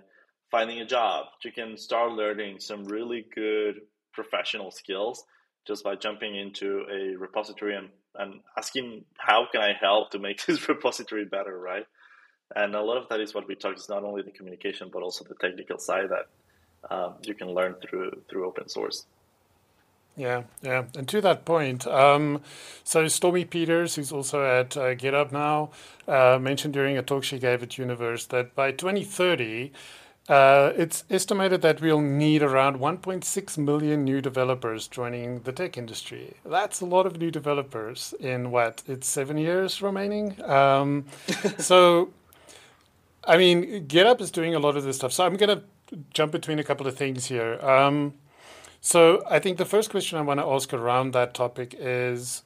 [0.50, 1.26] finding a job.
[1.44, 3.80] You can start learning some really good
[4.12, 5.24] professional skills
[5.66, 10.44] just by jumping into a repository and, and asking how can I help to make
[10.46, 11.86] this repository better, right?
[12.54, 15.02] And a lot of that is what we talk is not only the communication but
[15.02, 19.06] also the technical side that um, you can learn through through open source.
[20.16, 20.84] Yeah, yeah.
[20.96, 22.40] And to that point, um,
[22.84, 25.70] so Stormy Peters, who's also at uh, GitHub now,
[26.08, 29.72] uh, mentioned during a talk she gave at Universe that by 2030,
[30.28, 36.34] uh, it's estimated that we'll need around 1.6 million new developers joining the tech industry.
[36.44, 38.82] That's a lot of new developers in what?
[38.86, 40.42] It's seven years remaining.
[40.44, 41.04] Um,
[41.58, 42.10] so,
[43.24, 45.12] I mean, GitHub is doing a lot of this stuff.
[45.12, 47.60] So I'm going to jump between a couple of things here.
[47.60, 48.14] Um,
[48.86, 52.44] so I think the first question I want to ask around that topic is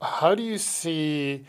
[0.00, 1.46] how do you see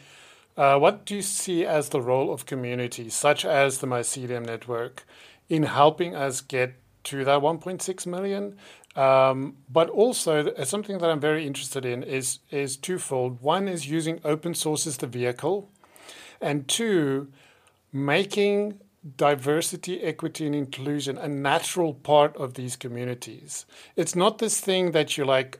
[0.57, 5.05] uh, what do you see as the role of communities such as the mycelium network
[5.47, 8.57] in helping us get to that 1.6 million?
[8.95, 13.41] Um, but also something that i'm very interested in is is twofold.
[13.41, 15.69] One is using open source as the vehicle
[16.41, 17.27] and two
[17.93, 18.79] making
[19.17, 23.65] diversity, equity, and inclusion a natural part of these communities.
[23.95, 25.59] It's not this thing that you like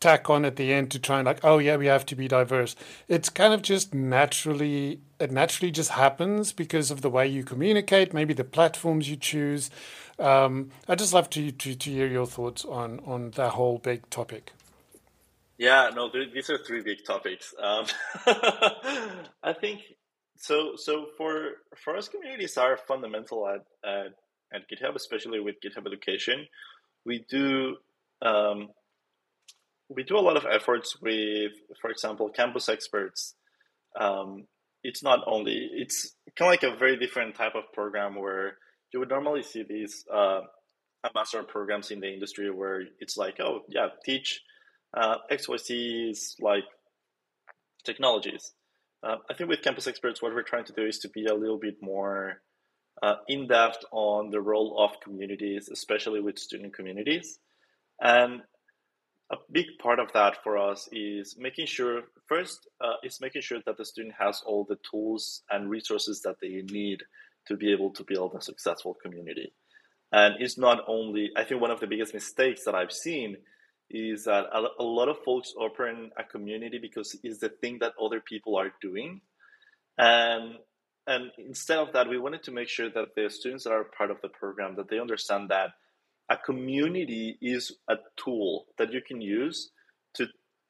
[0.00, 2.28] tack on at the end to try and like, oh yeah, we have to be
[2.28, 2.76] diverse.
[3.08, 8.12] It's kind of just naturally, it naturally just happens because of the way you communicate,
[8.12, 9.70] maybe the platforms you choose.
[10.18, 14.10] Um, I'd just love to, to, to hear your thoughts on on that whole big
[14.10, 14.52] topic.
[15.56, 17.54] Yeah, no, these are three big topics.
[17.58, 17.86] Um,
[19.44, 19.80] I think
[20.42, 24.12] so so for for us, communities are fundamental at, at
[24.52, 26.48] at GitHub, especially with GitHub Education.
[27.06, 27.76] We do
[28.22, 28.68] um,
[29.88, 33.34] we do a lot of efforts with, for example, campus experts.
[33.98, 34.48] Um,
[34.82, 38.56] it's not only it's kind of like a very different type of program where
[38.92, 40.40] you would normally see these uh,
[41.06, 44.42] ambassador programs in the industry where it's like, oh yeah, teach
[44.92, 46.64] uh, XYZ's like
[47.84, 48.54] technologies.
[49.02, 51.34] Uh, I think with campus experts, what we're trying to do is to be a
[51.34, 52.40] little bit more
[53.02, 57.38] uh, in depth on the role of communities, especially with student communities.
[58.00, 58.42] And
[59.32, 63.58] a big part of that for us is making sure first uh, is making sure
[63.66, 67.02] that the student has all the tools and resources that they need
[67.46, 69.52] to be able to build a successful community.
[70.12, 73.38] And it's not only, I think one of the biggest mistakes that I've seen
[73.92, 78.20] is that a, lot of folks open a community because it's the thing that other
[78.20, 79.20] people are doing.
[79.98, 80.56] And
[81.06, 84.10] and instead of that, we wanted to make sure that the students that are part
[84.10, 85.70] of the program that they understand that
[86.30, 89.70] a community is a tool that you can use
[90.14, 90.28] to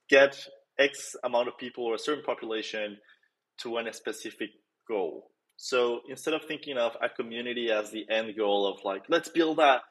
[0.08, 0.36] get
[0.78, 2.96] X amount of people or a certain population
[3.58, 4.50] to a specific
[4.88, 5.30] goal.
[5.56, 9.58] So instead of thinking of a community as the end goal of like, let's build
[9.58, 9.82] a,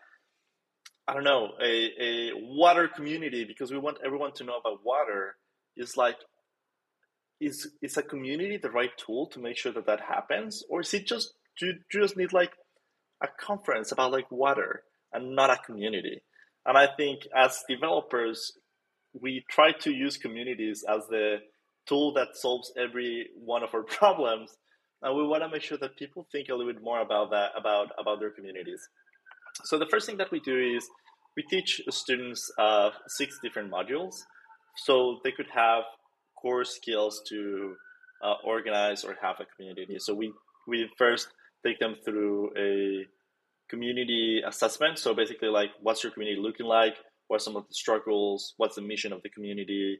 [1.07, 5.35] I don't know, a, a water community because we want everyone to know about water,
[5.75, 6.17] is like,
[7.39, 10.93] is is a community the right tool to make sure that that happens, or is
[10.93, 12.53] it just do you just need like
[13.21, 16.21] a conference about like water and not a community?
[16.65, 18.53] And I think as developers,
[19.19, 21.37] we try to use communities as the
[21.87, 24.55] tool that solves every one of our problems.
[25.01, 27.51] And we want to make sure that people think a little bit more about that
[27.57, 28.87] about about their communities
[29.63, 30.89] so the first thing that we do is
[31.35, 34.15] we teach students uh, six different modules.
[34.77, 35.83] So they could have
[36.41, 37.75] core skills to
[38.23, 39.97] uh, organize or have a community.
[39.99, 40.33] So we
[40.67, 41.27] we first
[41.65, 43.05] take them through a
[43.69, 44.99] community assessment.
[44.99, 46.95] So basically like what's your community looking like?
[47.27, 48.53] What are some of the struggles?
[48.57, 49.99] What's the mission of the community?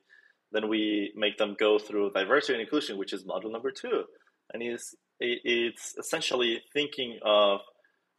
[0.51, 4.03] Then we make them go through diversity and inclusion which is module number two.
[4.53, 7.61] And it's it's essentially thinking of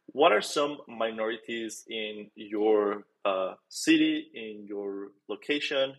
[0.07, 5.93] what are some minorities in your uh, city, in your location,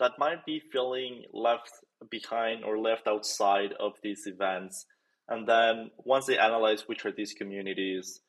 [0.00, 1.70] that might be feeling left
[2.10, 4.86] behind or left outside of these events.
[5.28, 8.20] And then once they analyze which are these communities,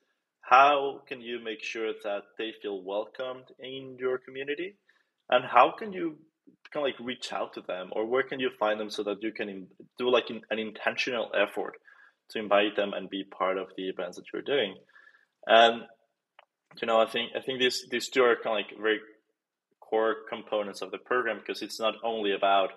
[0.42, 4.76] how can you make sure that they feel welcomed in your community?
[5.30, 6.18] And how can you
[6.72, 9.24] kind of like reach out to them or where can you find them so that
[9.24, 9.68] you can
[9.98, 11.76] do like an intentional effort
[12.30, 14.76] to invite them and be part of the events that you're doing.
[15.48, 15.84] And
[16.82, 19.00] you know, I think I think these these two are kind of like very
[19.80, 22.70] core components of the program because it's not only about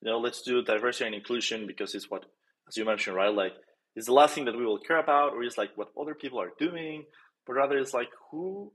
[0.00, 2.24] you know let's do diversity and inclusion because it's what
[2.68, 3.34] as you mentioned right?
[3.34, 3.52] Like
[3.94, 6.40] it's the last thing that we will care about or it's like what other people
[6.40, 7.04] are doing
[7.46, 8.72] but rather it's like who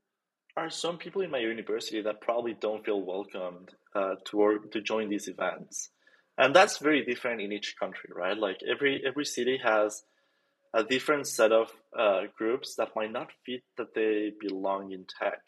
[0.55, 4.81] are some people in my university that probably don't feel welcomed uh, to or, to
[4.81, 5.89] join these events.
[6.37, 8.37] And that's very different in each country right?
[8.37, 10.03] Like every every city has
[10.73, 15.39] a different set of uh, groups that might not fit that they belong in tech.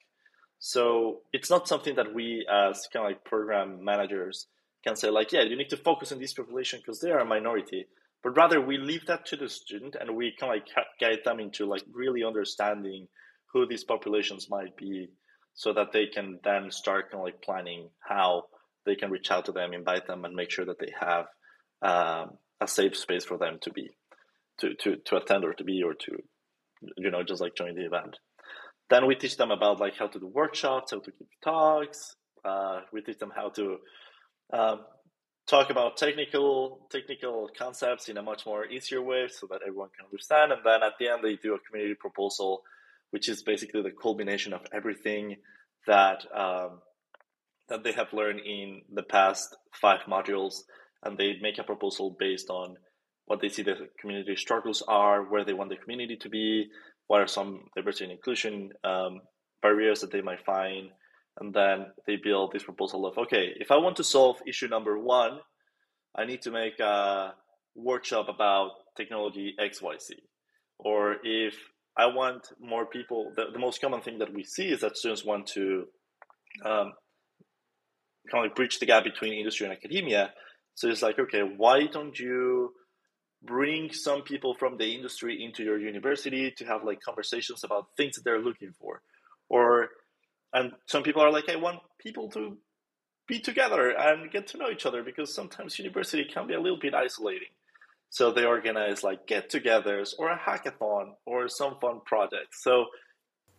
[0.59, 4.47] So it's not something that we as kind of like program managers
[4.83, 7.25] can say like, yeah, you need to focus on this population because they are a
[7.25, 7.85] minority.
[8.23, 11.39] But rather we leave that to the student and we kind of like guide them
[11.39, 13.07] into like really understanding
[13.53, 15.09] who these populations might be
[15.53, 18.43] so that they can then start kind of like planning how
[18.85, 21.25] they can reach out to them, invite them, and make sure that they have
[21.81, 23.89] um, a safe space for them to be
[24.59, 26.17] to, to, to attend or to be or to
[26.97, 28.17] you know just like join the event.
[28.89, 32.81] Then we teach them about like how to do workshops how to give talks uh,
[32.93, 33.77] we teach them how to
[34.53, 34.81] um,
[35.47, 40.05] talk about technical technical concepts in a much more easier way so that everyone can
[40.05, 40.51] understand.
[40.51, 42.61] And then at the end they do a community proposal
[43.11, 45.37] which is basically the culmination of everything
[45.87, 46.79] that um,
[47.67, 50.63] that they have learned in the past five modules.
[51.03, 52.75] And they make a proposal based on
[53.29, 56.67] what they see the community struggles are, where they want the community to be,
[57.05, 59.21] what are some diversity and inclusion um,
[59.61, 60.89] barriers that they might find,
[61.39, 64.97] and then they build this proposal of okay, if I want to solve issue number
[64.97, 65.37] one,
[66.17, 67.35] I need to make a
[67.75, 70.09] workshop about technology XYZ.
[70.79, 71.53] Or if
[71.95, 75.23] I want more people, the, the most common thing that we see is that students
[75.23, 75.85] want to
[76.65, 76.93] um,
[78.31, 80.33] kind of like bridge the gap between industry and academia.
[80.73, 82.73] So it's like, okay, why don't you
[83.43, 88.15] bring some people from the industry into your university to have like conversations about things
[88.15, 89.01] that they're looking for
[89.49, 89.89] or
[90.53, 92.57] and some people are like i want people to
[93.27, 96.79] be together and get to know each other because sometimes university can be a little
[96.79, 97.49] bit isolating
[98.09, 102.55] So they organize like get-togethers or a hackathon or some fun project.
[102.55, 102.87] So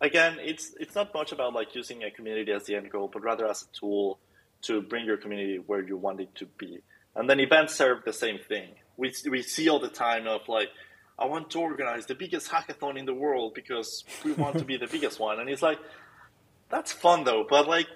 [0.01, 3.22] again, it's it's not much about like using a community as the end goal, but
[3.22, 4.18] rather as a tool
[4.62, 6.83] to bring your community where you want it to be.
[7.14, 8.74] And then events serve the same thing.
[9.01, 10.70] We we see all the time of like,
[11.18, 14.76] I want to organize the biggest hackathon in the world because we want to be
[14.76, 15.80] the biggest one, and it's like,
[16.68, 17.88] that's fun though, but like,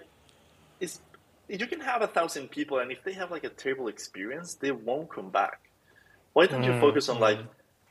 [0.81, 1.01] it's
[1.49, 4.73] you can have a thousand people, and if they have like a terrible experience, they
[4.73, 5.61] won't come back.
[6.33, 7.39] Why don't mm, you focus on like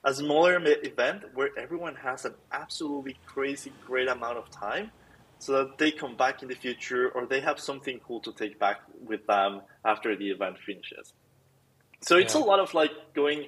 [0.04, 4.92] a smaller event where everyone has an absolutely crazy great amount of time
[5.40, 8.60] so that they come back in the future or they have something cool to take
[8.60, 11.14] back with them after the event finishes.
[12.04, 12.42] So it's yeah.
[12.42, 13.48] a lot of like going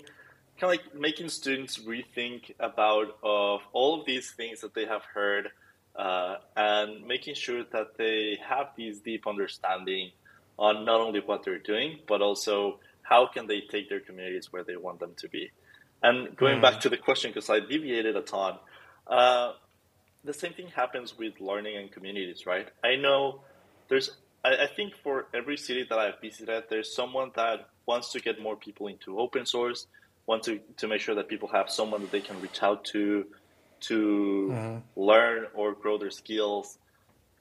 [0.59, 5.03] kind of like making students rethink about of all of these things that they have
[5.13, 5.49] heard
[5.95, 10.11] uh, and making sure that they have these deep understanding
[10.57, 14.63] on not only what they're doing but also how can they take their communities where
[14.63, 15.51] they want them to be
[16.05, 16.61] and going mm.
[16.61, 18.59] back to the question, because I deviated a ton,
[19.07, 19.53] uh,
[20.23, 22.67] the same thing happens with learning and communities, right?
[22.83, 23.41] I know
[23.87, 24.11] there's,
[24.45, 28.39] I, I, think for every city that I've visited, there's someone that wants to get
[28.39, 29.87] more people into open source,
[30.27, 33.25] want to, to make sure that people have someone that they can reach out to,
[33.81, 34.81] to mm.
[34.95, 36.77] learn or grow their skills.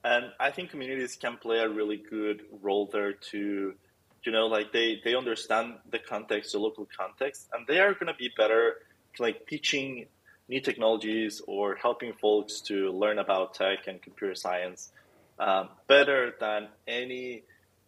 [0.03, 3.75] And I think communities can play a really good role there to
[4.23, 8.07] you know like they they understand the context the local context and they are going
[8.07, 8.77] to be better
[9.19, 10.07] like teaching
[10.49, 14.91] new technologies or helping folks to learn about tech and computer science
[15.39, 17.43] um, better than any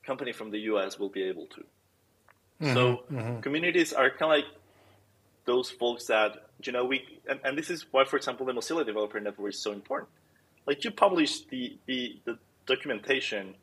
[0.06, 1.62] company from the us will be able to
[2.62, 3.40] mm-hmm, so mm-hmm.
[3.42, 4.46] communities are kind of like
[5.46, 8.86] those folks that you know we and, and this is why for example the mozilla
[8.86, 10.10] developer network is so important
[10.66, 12.38] like you publish the the, the
[12.68, 13.56] documentation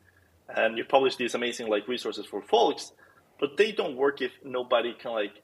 [0.49, 2.91] and you publish these amazing like resources for folks,
[3.39, 5.41] but they don't work if nobody can like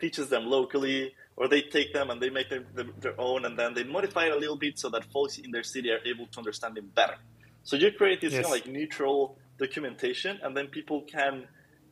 [0.00, 2.66] teaches them locally or they take them and they make them
[2.98, 5.62] their own and then they modify it a little bit so that folks in their
[5.62, 7.16] city are able to understand it better.
[7.64, 8.42] So you create this yes.
[8.42, 11.46] kind of like neutral documentation and then people can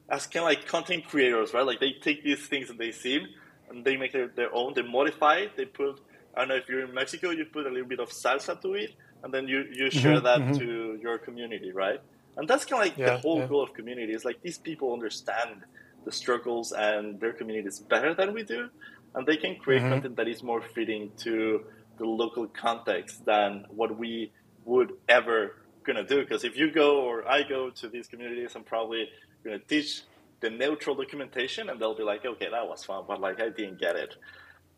[0.08, 1.64] as kind of like content creators, right?
[1.64, 3.24] Like they take these things that they see
[3.68, 6.00] and they make their, their own, they modify it, they put
[6.34, 8.74] I don't know if you're in Mexico, you put a little bit of salsa to
[8.74, 10.58] it, and then you, you share mm-hmm, that mm-hmm.
[10.58, 12.00] to your community, right?
[12.36, 13.46] And that's kind of like yeah, the whole yeah.
[13.46, 15.62] goal of community is like these people understand
[16.04, 18.68] the struggles and their communities better than we do,
[19.14, 19.90] and they can create mm-hmm.
[19.90, 21.64] content that is more fitting to
[21.98, 24.32] the local context than what we
[24.64, 25.56] would ever
[25.93, 26.20] gonna do.
[26.20, 29.09] Because if you go or I go to these communities, I'm probably
[29.45, 30.03] gonna teach
[30.41, 33.78] the neutral documentation, and they'll be like, "Okay, that was fun, but like I didn't
[33.78, 34.16] get it."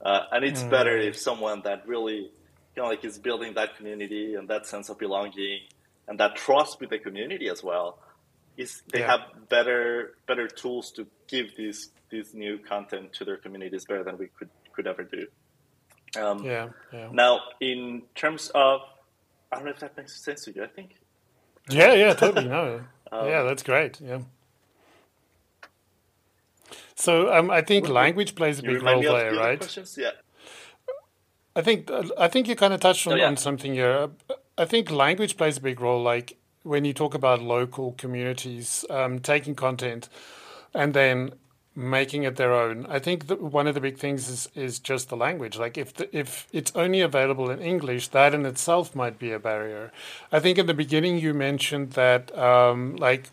[0.01, 0.71] Uh, and it's mm-hmm.
[0.71, 2.31] better if someone that really
[2.75, 5.61] kind of like is building that community and that sense of belonging
[6.09, 7.99] and that trust with the community as well
[8.57, 9.11] is they yeah.
[9.13, 14.19] have better better tools to give these these new content to their communities better than
[14.19, 15.27] we could could ever do.
[16.17, 17.09] Um, yeah, yeah.
[17.11, 18.83] Now, in terms of,
[19.51, 20.63] I don't know if that makes sense to you.
[20.63, 20.97] I think.
[21.71, 22.49] Yeah, yeah, totally.
[22.49, 22.83] No,
[23.13, 24.01] um, yeah, that's great.
[24.01, 24.21] Yeah.
[26.95, 29.59] So um, I think language plays a big role there, right?
[29.59, 29.97] Questions?
[29.99, 30.13] Yeah.
[31.55, 33.27] I think I think you kind of touched on, oh, yeah.
[33.27, 34.11] on something here.
[34.57, 36.03] I think language plays a big role.
[36.03, 40.09] Like when you talk about local communities um, taking content
[40.75, 41.33] and then
[41.75, 42.87] making it their own.
[42.87, 45.59] I think that one of the big things is is just the language.
[45.59, 49.39] Like if the, if it's only available in English, that in itself might be a
[49.39, 49.91] barrier.
[50.31, 53.31] I think in the beginning you mentioned that um, like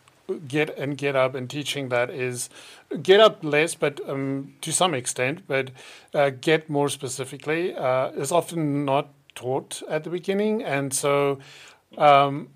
[0.48, 2.50] Git and GitHub and teaching that is
[2.92, 5.72] GitHub less, but um, to some extent, but
[6.14, 11.40] uh, Git more specifically uh, is often not taught at the beginning, and so
[11.98, 12.50] um,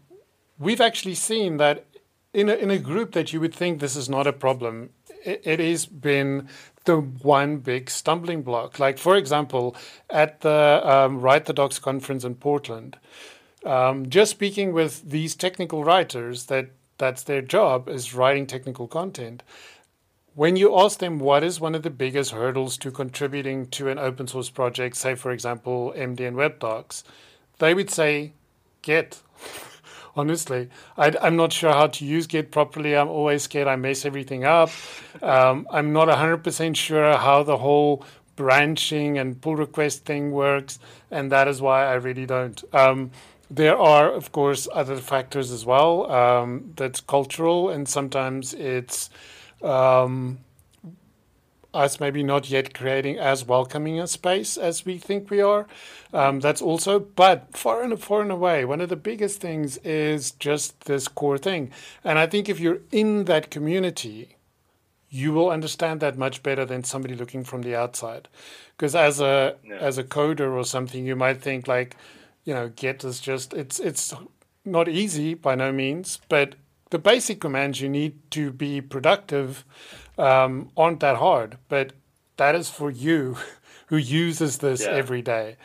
[0.60, 1.86] we've actually seen that
[2.34, 4.90] in a, in a group that you would think this is not a problem,
[5.26, 6.48] it, has been
[6.86, 8.80] the one big stumbling block.
[8.80, 9.76] Like for example,
[10.10, 12.98] at the um, Write the Docs conference in Portland,
[13.66, 19.44] um, just speaking with these technical writers that that's their job is writing technical content.
[20.36, 24.00] When you ask them what is one of the biggest hurdles to contributing to an
[24.00, 27.04] open source project, say, for example, MDN Web Docs,
[27.60, 28.34] they would say,
[28.82, 29.22] Git.
[30.16, 32.96] Honestly, I, am not sure how to use Git properly.
[32.96, 34.70] I'm always scared I mess everything up.
[35.24, 38.06] Um, I'm not 100% sure how the whole
[38.36, 40.78] branching and pull request thing works,
[41.10, 42.64] and that is why I really don't.
[42.74, 43.12] Um,
[43.50, 46.12] there are, of course, other factors as well.
[46.12, 49.10] Um, that's cultural, and sometimes it's
[49.64, 50.40] um,
[51.74, 55.68] us maybe not yet creating as welcoming a space as we think we are.
[56.14, 60.32] Um, that's also, but far and far and away, one of the biggest things is
[60.32, 61.72] just this core thing.
[62.04, 64.36] And I think if you're in that community,
[65.10, 68.28] you will understand that much better than somebody looking from the outside.
[68.76, 69.76] Because as a yeah.
[69.76, 71.96] as a coder or something, you might think like,
[72.46, 74.14] you know, Git is just it's it's
[74.66, 76.56] not easy by no means, but
[76.90, 79.66] the basic commands you need to be productive
[80.18, 81.58] um, aren't that hard.
[81.70, 81.94] But
[82.38, 83.38] that is for you
[83.88, 84.92] who uses this yeah.
[84.92, 85.58] every day.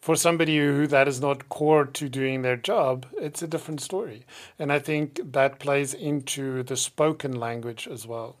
[0.00, 4.26] For somebody who that is not core to doing their job, it's a different story.
[4.58, 8.36] And I think that plays into the spoken language as well.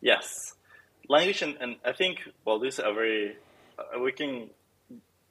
[0.00, 0.54] Yes,
[1.08, 3.36] language and, and I think well, this is a very
[3.78, 4.50] uh, we can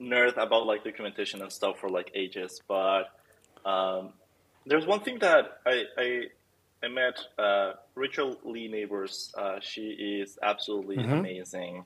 [0.02, 3.04] nerd about like documentation and stuff for like ages, but
[3.66, 4.14] um,
[4.66, 6.22] there's one thing that I I,
[6.84, 9.34] I met uh, Rachel Lee Nabors.
[9.38, 11.14] Uh, she is absolutely mm-hmm.
[11.14, 11.86] amazing.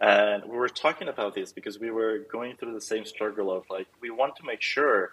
[0.00, 3.64] And we were talking about this because we were going through the same struggle of
[3.70, 5.12] like we want to make sure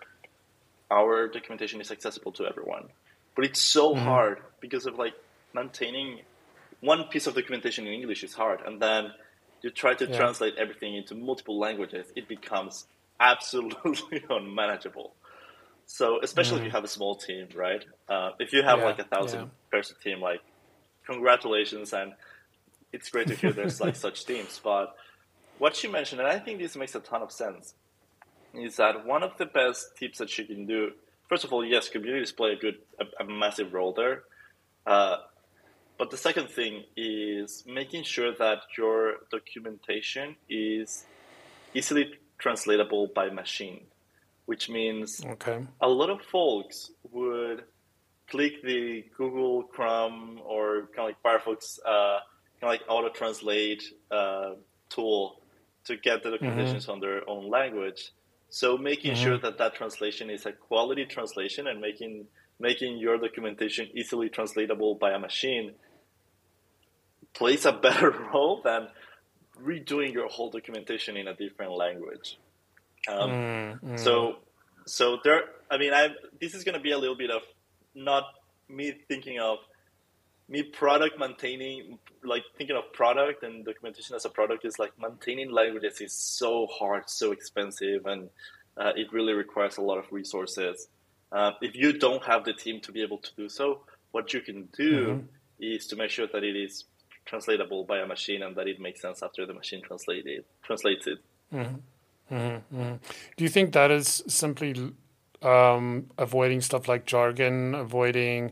[0.91, 2.89] our documentation is accessible to everyone,
[3.36, 4.06] but it's so mm-hmm.
[4.06, 5.14] hard because of like
[5.53, 6.22] maintaining
[6.82, 9.12] one piece of documentation in English is hard, and then
[9.64, 10.16] you try to yeah.
[10.16, 12.86] translate everything into multiple languages, it becomes
[13.20, 15.14] absolutely unmanageable.
[15.86, 16.61] So, especially mm.
[16.61, 17.83] if you have a small team, right?
[18.09, 18.86] Uh, if you have yeah.
[18.86, 19.47] like a thousand yeah.
[19.71, 20.41] person team, like
[21.05, 22.13] congratulations, and
[22.91, 24.59] it's great to hear there's like such teams.
[24.63, 24.95] But
[25.59, 27.75] what she mentioned, and I think this makes a ton of sense,
[28.53, 30.91] is that one of the best tips that she can do.
[31.29, 34.23] First of all, yes, communities play a good, a, a massive role there.
[34.86, 35.17] Uh,
[35.97, 41.05] but the second thing is making sure that your documentation is
[41.73, 43.81] easily translatable by machine,
[44.46, 45.66] which means okay.
[45.82, 47.64] a lot of folks would
[48.30, 52.20] click the Google Chrome or kind of like Firefox, uh,
[52.60, 54.52] kind of like auto translate uh,
[54.89, 55.41] tool
[55.86, 56.91] to get the documentations mm-hmm.
[56.91, 58.12] on their own language.
[58.50, 59.24] So making mm-hmm.
[59.24, 62.28] sure that that translation is a quality translation and making
[62.60, 65.74] making your documentation easily translatable by a machine
[67.34, 68.88] plays a better role than
[69.62, 72.38] redoing your whole documentation in a different language.
[73.08, 73.99] Um, mm, mm.
[73.99, 74.38] So,
[74.86, 75.43] so there.
[75.70, 77.41] I mean, I this is going to be a little bit of
[77.93, 78.24] not
[78.70, 79.60] me thinking of
[80.47, 85.51] me product maintaining, like thinking of product and documentation as a product is like maintaining
[85.51, 88.30] languages is so hard, so expensive, and
[88.78, 90.88] uh, it really requires a lot of resources.
[91.32, 93.82] Uh, if you don't have the team to be able to do so,
[94.12, 95.26] what you can do mm-hmm.
[95.60, 96.86] is to make sure that it is
[97.26, 101.18] translatable by a machine and that it makes sense after the machine translated translates it.
[101.51, 101.76] Mm-hmm.
[102.32, 102.76] Mm-hmm.
[102.78, 102.95] mm-hmm.
[103.38, 104.93] Do you think that is simply
[105.41, 108.51] um, avoiding stuff like jargon, avoiding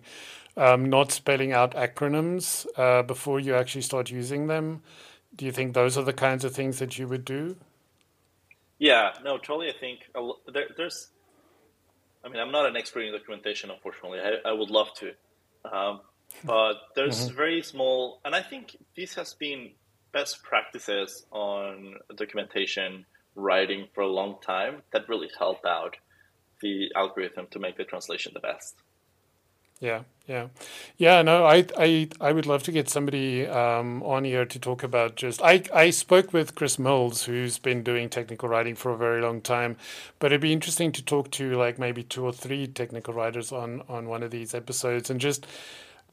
[0.56, 4.82] um, not spelling out acronyms uh, before you actually start using them?
[5.36, 7.58] Do you think those are the kinds of things that you would do?
[8.78, 9.70] Yeah, no, totally.
[9.70, 10.02] I think
[10.54, 11.10] there, there's.
[12.26, 14.20] I mean, I'm not an expert in documentation, unfortunately.
[14.20, 15.12] I, I would love to,
[15.70, 16.02] um,
[16.44, 17.36] but there's mm-hmm.
[17.36, 19.72] very small, and I think this has been
[20.12, 23.06] best practices on documentation
[23.36, 25.98] writing for a long time that really help out
[26.62, 28.76] the algorithm to make the translation the best.
[29.80, 30.48] Yeah, yeah,
[30.98, 31.22] yeah.
[31.24, 35.18] No, I, I, I would love to get somebody um, on here to talk about
[35.18, 35.42] just.
[35.42, 39.42] I, I spoke with Chris Mills, who's been doing technical writing for a very long
[39.42, 39.76] time,
[40.20, 43.82] but it'd be interesting to talk to like maybe two or three technical writers on
[43.90, 45.46] on one of these episodes and just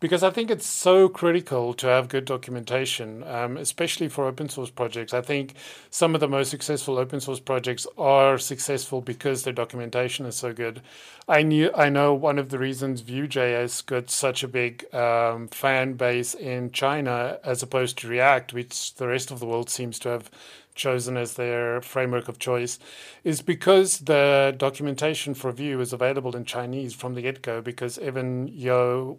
[0.00, 4.70] because I think it's so critical to have good documentation, um, especially for open source
[4.70, 5.12] projects.
[5.12, 5.54] I think
[5.90, 10.54] some of the most successful open source projects are successful because their documentation is so
[10.54, 10.80] good.
[11.28, 15.92] I knew I know one of the reasons Vue.js got such a big um, fan
[15.94, 20.08] base in China as opposed to React, which the rest of the world seems to
[20.08, 20.30] have
[20.74, 22.78] chosen as their framework of choice
[23.22, 27.98] is because the documentation for Vue is available in Chinese from the get go because
[27.98, 29.18] Evan You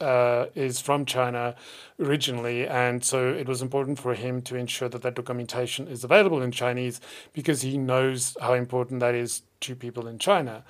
[0.00, 1.54] uh, is from China
[2.00, 6.42] originally, and so it was important for him to ensure that that documentation is available
[6.42, 7.00] in Chinese
[7.32, 10.64] because he knows how important that is to people in China.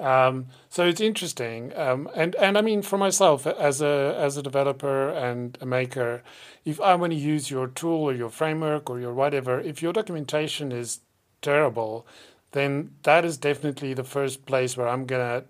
[0.00, 4.42] Um, so it's interesting, um, and and I mean for myself as a as a
[4.42, 6.22] developer and a maker,
[6.64, 9.92] if I want to use your tool or your framework or your whatever, if your
[9.92, 11.00] documentation is
[11.42, 12.06] terrible,
[12.52, 15.44] then that is definitely the first place where I'm gonna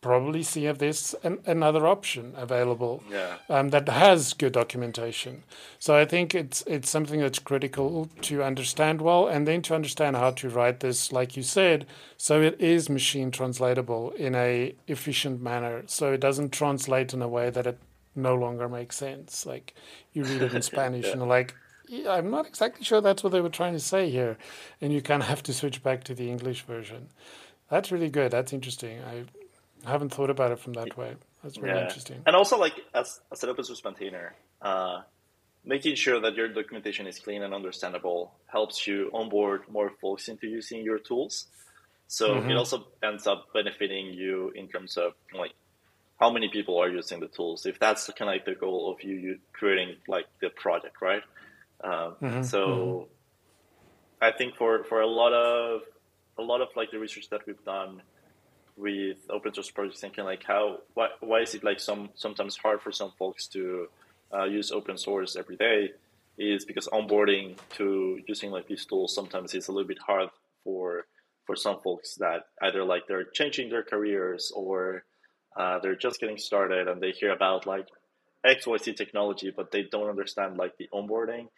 [0.00, 3.36] probably see if there's an, another option available yeah.
[3.48, 5.42] um, that has good documentation.
[5.78, 10.16] So I think it's it's something that's critical to understand well, and then to understand
[10.16, 11.86] how to write this, like you said,
[12.16, 15.82] so it is machine translatable in a efficient manner.
[15.86, 17.78] So it doesn't translate in a way that it
[18.14, 19.46] no longer makes sense.
[19.46, 19.74] Like
[20.12, 21.12] you read it in Spanish yeah.
[21.12, 21.54] and like.
[21.90, 24.36] Yeah, I'm not exactly sure that's what they were trying to say here,
[24.82, 27.08] and you kind of have to switch back to the English version.
[27.70, 28.30] That's really good.
[28.30, 29.00] That's interesting.
[29.00, 29.24] I
[29.86, 31.14] I haven't thought about it from that way.
[31.42, 31.84] That's really yeah.
[31.84, 32.22] interesting.
[32.26, 35.02] And also, like as, as an open source maintainer, uh,
[35.64, 40.46] making sure that your documentation is clean and understandable helps you onboard more folks into
[40.46, 41.46] using your tools.
[42.08, 42.50] So mm-hmm.
[42.50, 45.52] it also ends up benefiting you in terms of like
[46.18, 47.66] how many people are using the tools.
[47.66, 51.22] If that's kind of like the goal of you, you creating like the project, right?
[51.84, 52.42] Um, mm-hmm.
[52.42, 54.24] So mm-hmm.
[54.24, 55.82] I think for for a lot of
[56.38, 58.02] a lot of like the research that we've done
[58.78, 62.80] with open source projects, thinking like how why why is it like some sometimes hard
[62.80, 63.88] for some folks to
[64.32, 65.90] uh, use open source every day
[66.38, 70.28] is because onboarding to using like these tools sometimes is a little bit hard
[70.62, 71.06] for
[71.44, 75.04] for some folks that either like they're changing their careers or
[75.56, 77.86] uh, they're just getting started and they hear about like
[78.46, 81.48] XYZ technology, but they don't understand like the onboarding.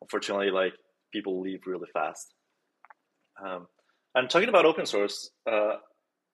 [0.00, 0.72] Unfortunately, like
[1.12, 2.32] people leave really fast.
[3.44, 3.66] Um,
[4.14, 5.76] and talking about open source uh,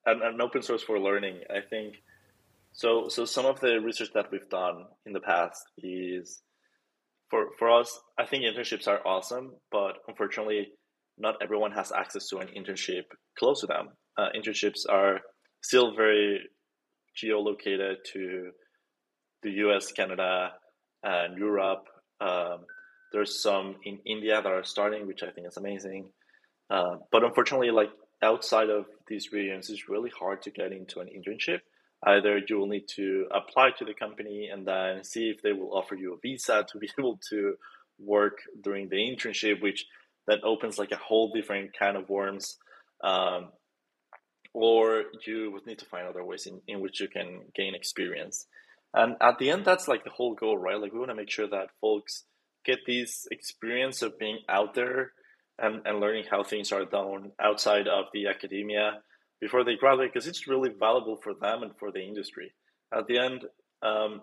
[0.06, 1.96] and, and open source for learning, I think
[2.72, 3.08] so.
[3.08, 6.42] So some of the research that we've done in the past is
[7.30, 8.00] for for us.
[8.18, 10.68] I think internships are awesome, but unfortunately,
[11.18, 13.04] not everyone has access to an internship
[13.38, 13.90] close to them.
[14.16, 15.20] Uh, internships are
[15.62, 16.40] still very
[17.22, 18.50] geolocated to
[19.42, 20.50] the US, Canada,
[21.02, 21.84] and Europe.
[22.20, 22.64] Um,
[23.12, 26.10] there's some in India that are starting, which I think is amazing.
[26.70, 27.90] Uh, but unfortunately, like
[28.22, 31.60] outside of these regions, it's really hard to get into an internship.
[32.04, 35.76] Either you will need to apply to the company and then see if they will
[35.76, 37.54] offer you a visa to be able to
[37.98, 39.86] work during the internship, which
[40.26, 42.58] that opens like a whole different kind of worms.
[43.02, 43.48] Um,
[44.54, 48.46] or you would need to find other ways in, in which you can gain experience.
[48.94, 50.80] And at the end, that's like the whole goal, right?
[50.80, 52.24] Like we want to make sure that folks
[52.64, 55.12] get this experience of being out there
[55.58, 59.00] and, and learning how things are done outside of the academia
[59.40, 62.52] before they graduate, because it's really valuable for them and for the industry.
[62.92, 63.44] At the end,
[63.82, 64.22] um,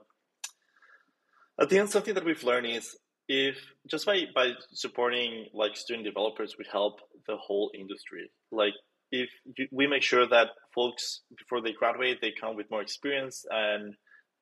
[1.59, 3.57] at the end, something that we've learned is if
[3.89, 8.29] just by by supporting like student developers, we help the whole industry.
[8.51, 8.73] Like
[9.11, 13.45] if you, we make sure that folks before they graduate, they come with more experience
[13.49, 13.95] and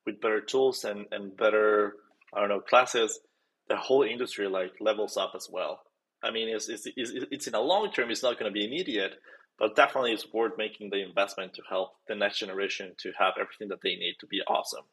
[0.06, 1.94] with better tools and and better
[2.34, 3.20] I don't know classes,
[3.68, 5.80] the whole industry like levels up as well.
[6.24, 8.10] I mean, it's it's it's, it's in a long term.
[8.10, 9.14] It's not going to be immediate,
[9.58, 13.68] but definitely it's worth making the investment to help the next generation to have everything
[13.68, 14.84] that they need to be awesome.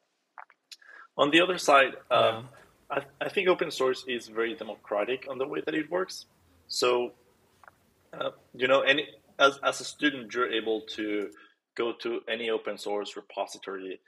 [1.18, 2.50] On the other side, um,
[2.90, 6.26] I, I think open source is very democratic on the way that it works.
[6.68, 7.14] So,
[8.14, 9.08] uh, you know, any
[9.40, 11.30] as, as a student, you're able to
[11.76, 14.00] go to any open source repository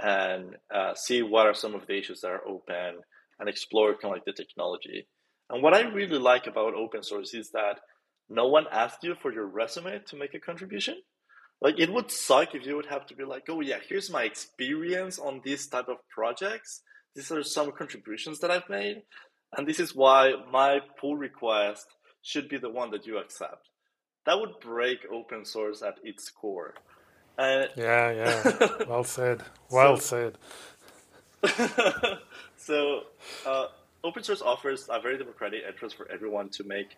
[0.00, 3.00] and uh, see what are some of the issues that are open
[3.38, 5.06] and explore kind of like the technology.
[5.50, 7.80] And what I really like about open source is that
[8.28, 10.96] no one asks you for your resume to make a contribution.
[11.60, 14.24] Like it would suck if you would have to be like, oh yeah, here's my
[14.24, 16.82] experience on this type of projects
[17.14, 19.02] these are some contributions that I've made,
[19.56, 21.86] and this is why my pull request
[22.22, 23.68] should be the one that you accept.
[24.26, 26.74] That would break open source at its core.
[27.38, 28.68] Uh, yeah, yeah.
[28.88, 29.42] well said.
[29.70, 30.32] Well so,
[31.44, 31.78] said.
[32.56, 33.02] so,
[33.46, 33.66] uh,
[34.04, 36.96] open source offers a very democratic entrance for everyone to make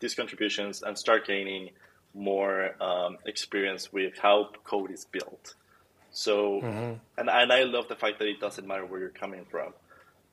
[0.00, 1.70] these contributions and start gaining
[2.12, 5.54] more um, experience with how code is built.
[6.10, 6.94] So, mm-hmm.
[7.18, 9.72] and, and I love the fact that it doesn't matter where you're coming from.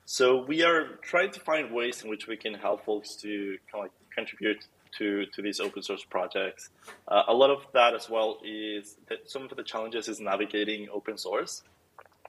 [0.05, 3.75] So we are trying to find ways in which we can help folks to kind
[3.75, 4.65] of like contribute
[4.97, 6.69] to, to these open source projects.
[7.07, 10.87] Uh, a lot of that as well is that some of the challenges is navigating
[10.91, 11.61] open source,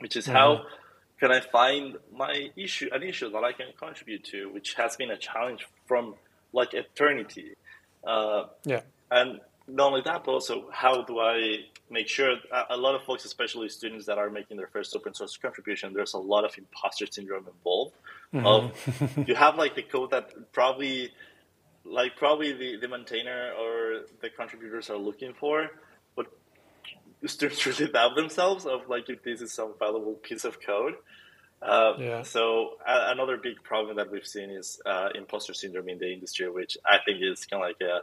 [0.00, 0.34] which is mm-hmm.
[0.34, 0.62] how
[1.18, 5.10] can I find my issue, an issue that I can contribute to, which has been
[5.10, 6.14] a challenge from
[6.52, 7.54] like eternity.
[8.06, 8.82] Uh, yeah.
[9.10, 12.36] And not only that, but also how do I make sure
[12.70, 16.14] a lot of folks, especially students that are making their first open source contribution, there's
[16.14, 17.94] a lot of imposter syndrome involved.
[18.32, 18.46] Mm-hmm.
[18.46, 21.10] Of you have like the code that probably,
[21.84, 25.70] like probably the, the maintainer or the contributors are looking for,
[27.26, 30.94] students really doubt themselves of like if this is some valuable piece of code.
[31.60, 32.22] Uh, yeah.
[32.22, 36.78] So another big problem that we've seen is uh, imposter syndrome in the industry, which
[36.86, 38.02] I think is kind of like a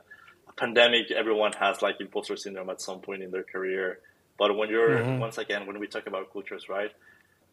[0.57, 3.99] pandemic, everyone has like imposter syndrome at some point in their career.
[4.37, 5.19] But when you're mm-hmm.
[5.19, 6.91] once again, when we talk about cultures, right,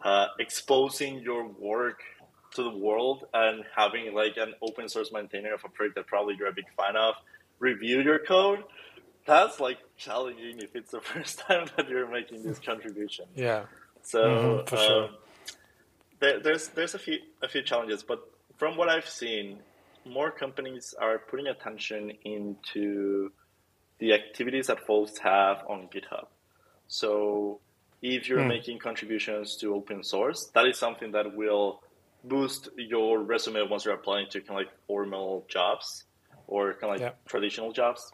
[0.02, 2.00] uh, exposing your work
[2.54, 6.34] to the world and having like an open source maintainer of a project that probably
[6.38, 7.14] you're a big fan of
[7.58, 8.62] review your code,
[9.24, 13.26] that's like challenging if it's the first time that you're making this contribution.
[13.34, 13.64] Yeah.
[14.02, 15.04] So mm-hmm, for sure.
[15.04, 15.10] Um,
[16.20, 18.20] there, there's there's a few a few challenges, but
[18.56, 19.58] from what I've seen,
[20.04, 23.32] more companies are putting attention into
[23.98, 26.26] the activities that folks have on GitHub.
[26.88, 27.60] So
[28.02, 28.48] if you're mm.
[28.48, 31.82] making contributions to open source, that is something that will
[32.24, 36.04] boost your resume once you're applying to kind of like formal jobs
[36.46, 37.10] or kind of like yeah.
[37.26, 38.12] traditional jobs.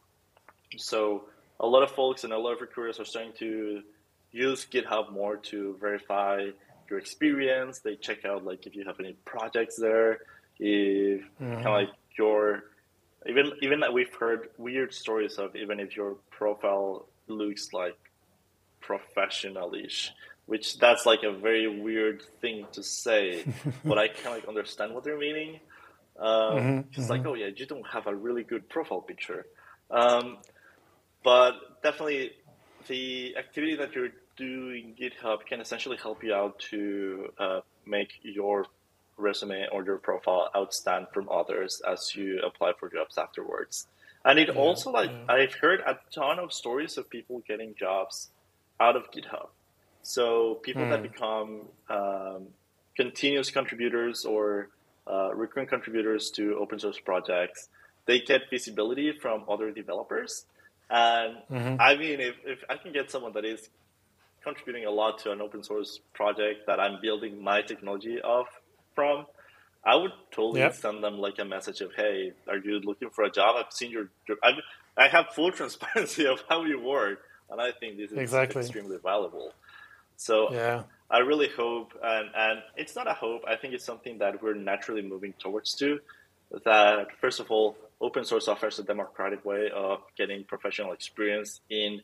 [0.76, 1.24] So
[1.60, 3.82] a lot of folks and a lot of recruiters are starting to
[4.30, 6.50] use GitHub more to verify
[6.90, 7.80] your experience.
[7.80, 10.20] They check out like if you have any projects there,
[10.58, 11.54] if mm-hmm.
[11.54, 12.64] kind of like your
[13.26, 17.96] even even that we've heard weird stories of even if your profile looks like
[18.82, 20.10] professionalish,
[20.46, 23.44] which that's like a very weird thing to say,
[23.84, 25.60] but I kind of like understand what they're meaning.
[26.18, 27.10] Um, mm-hmm, it's mm-hmm.
[27.10, 29.46] like, oh yeah, you don't have a really good profile picture.
[29.90, 30.38] Um,
[31.24, 32.32] but definitely,
[32.86, 38.66] the activity that you're doing GitHub can essentially help you out to uh, make your
[39.16, 43.88] resume or your profile outstand from others as you apply for jobs afterwards.
[44.24, 45.34] And it yeah, also like yeah.
[45.34, 48.30] I've heard a ton of stories of people getting jobs
[48.80, 49.48] out of GitHub.
[50.02, 50.90] So people mm.
[50.90, 51.06] that hmm.
[51.06, 51.60] become
[51.90, 52.46] um,
[52.96, 54.70] continuous contributors or
[55.10, 57.68] uh, recurrent contributors to open source projects,
[58.06, 60.46] they get visibility from other developers.
[60.91, 61.80] And mm-hmm.
[61.80, 63.68] I mean, if, if I can get someone that is
[64.43, 68.47] contributing a lot to an open source project that I'm building my technology of
[68.95, 69.26] from,
[69.84, 70.74] I would totally yep.
[70.74, 73.57] send them like a message of, "Hey, are you looking for a job?
[73.57, 74.09] I've seen your,
[74.43, 74.53] i
[74.97, 77.20] I have full transparency of how you work,
[77.51, 78.61] and I think this is exactly.
[78.62, 79.53] extremely valuable."
[80.16, 80.82] So yeah.
[81.11, 83.43] I really hope, and and it's not a hope.
[83.47, 86.01] I think it's something that we're naturally moving towards to.
[86.64, 92.01] That first of all, open source offers a democratic way of getting professional experience in,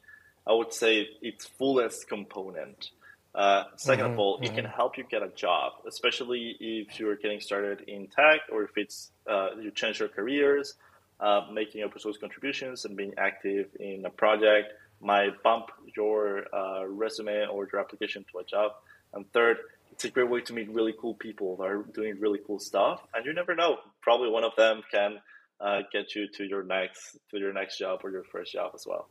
[0.46, 2.90] I would say, its fullest component.
[3.34, 4.44] Uh, 2nd mm-hmm, of all, mm-hmm.
[4.44, 8.62] it can help you get a job, especially if you're getting started in tech or
[8.62, 10.74] if it's uh, you change your careers.
[11.20, 16.84] Uh, making open source contributions and being active in a project might bump your uh,
[16.86, 18.72] resume or your application to a job.
[19.12, 19.58] And third,
[19.92, 23.00] it's a great way to meet really cool people that are doing really cool stuff.
[23.14, 25.20] And you never know, probably one of them can
[25.60, 28.86] uh, get you to your next to your next job or your first job as
[28.86, 29.08] well.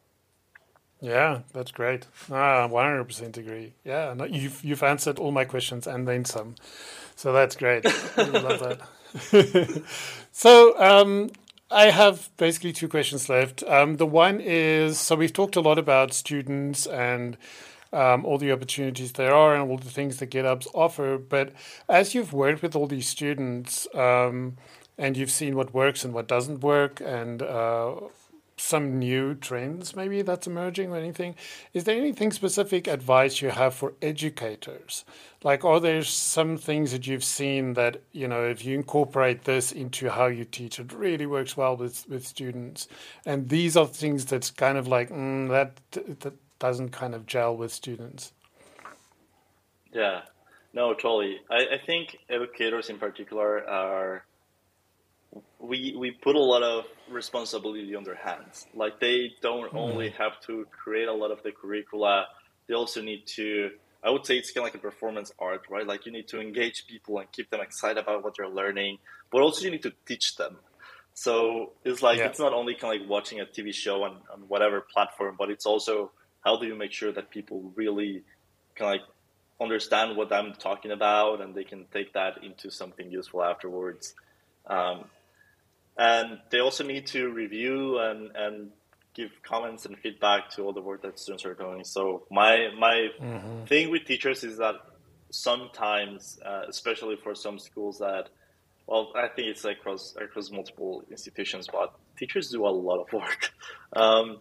[1.01, 2.07] Yeah, that's great.
[2.31, 3.73] Ah, one hundred percent agree.
[3.83, 6.55] Yeah, no, you've you've answered all my questions and then some,
[7.15, 7.85] so that's great.
[8.17, 9.83] I love that.
[10.31, 11.29] so um,
[11.69, 13.63] I have basically two questions left.
[13.63, 17.35] Um, the one is so we've talked a lot about students and
[17.91, 21.17] um, all the opportunities there are and all the things that GitHub's offer.
[21.17, 21.51] But
[21.89, 24.57] as you've worked with all these students um,
[24.97, 27.95] and you've seen what works and what doesn't work and uh,
[28.57, 31.35] some new trends maybe that's emerging or anything.
[31.73, 35.03] Is there anything specific advice you have for educators?
[35.43, 39.71] Like are there some things that you've seen that you know if you incorporate this
[39.71, 42.87] into how you teach it really works well with with students?
[43.25, 45.75] And these are things that's kind of like mm, that
[46.19, 48.31] that doesn't kind of gel with students.
[49.91, 50.21] Yeah.
[50.73, 51.41] No totally.
[51.51, 54.25] I, I think educators in particular are
[55.64, 58.68] we we put a lot of responsibility on their hands.
[58.76, 59.78] Like they don't mm.
[59.78, 62.28] only have to create a lot of the curricula,
[62.68, 63.72] they also need to.
[64.03, 65.88] I would say it's kind of like a performance art, right?
[65.88, 68.97] Like you need to engage people and keep them excited about what they're learning,
[69.32, 70.57] but also you need to teach them.
[71.14, 72.26] So it's like yeah.
[72.26, 75.49] it's not only kind of like watching a TV show on, on whatever platform, but
[75.49, 76.11] it's also
[76.43, 78.24] how do you make sure that people really
[78.76, 79.09] kind of like
[79.61, 84.16] understand what I'm talking about and they can take that into something useful afterwards.
[84.68, 85.05] Um,
[85.97, 88.71] and they also need to review and, and
[89.13, 91.83] give comments and feedback to all the work that students are doing.
[91.83, 93.65] So my my mm-hmm.
[93.65, 94.75] thing with teachers is that
[95.29, 98.29] sometimes, uh, especially for some schools that,
[98.87, 103.51] well, I think it's across across multiple institutions, but teachers do a lot of work.
[103.95, 104.39] Um,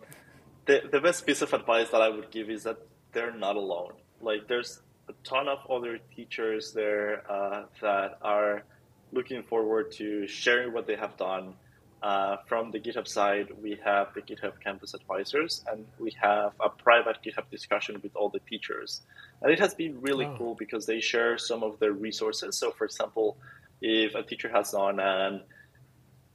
[0.65, 2.79] the the best piece of advice that I would give is that
[3.13, 3.93] they're not alone.
[4.23, 4.81] Like there's
[5.11, 8.65] a ton of other teachers there uh, that are
[9.13, 11.55] looking forward to sharing what they have done.
[12.03, 16.69] Uh, from the GitHub side, we have the GitHub Campus Advisors, and we have a
[16.69, 19.03] private GitHub discussion with all the teachers.
[19.41, 20.35] And it has been really oh.
[20.37, 22.57] cool because they share some of their resources.
[22.57, 23.37] So, for example,
[23.81, 25.43] if a teacher has done an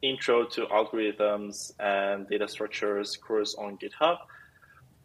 [0.02, 4.20] intro to algorithms and data structures course on GitHub,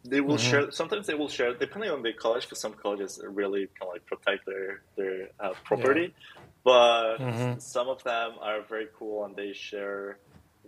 [0.05, 0.49] they will mm-hmm.
[0.49, 0.71] share.
[0.71, 4.05] Sometimes they will share, depending on the college, because some colleges really kind of like
[4.05, 6.13] protect their their uh, property.
[6.13, 7.59] Yeah but mm-hmm.
[7.59, 10.17] some of them are very cool and they share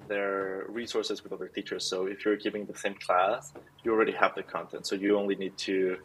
[0.07, 1.85] their resources with other teachers.
[1.85, 4.85] So if you're giving the same class, you already have the content.
[4.87, 5.97] So you only need to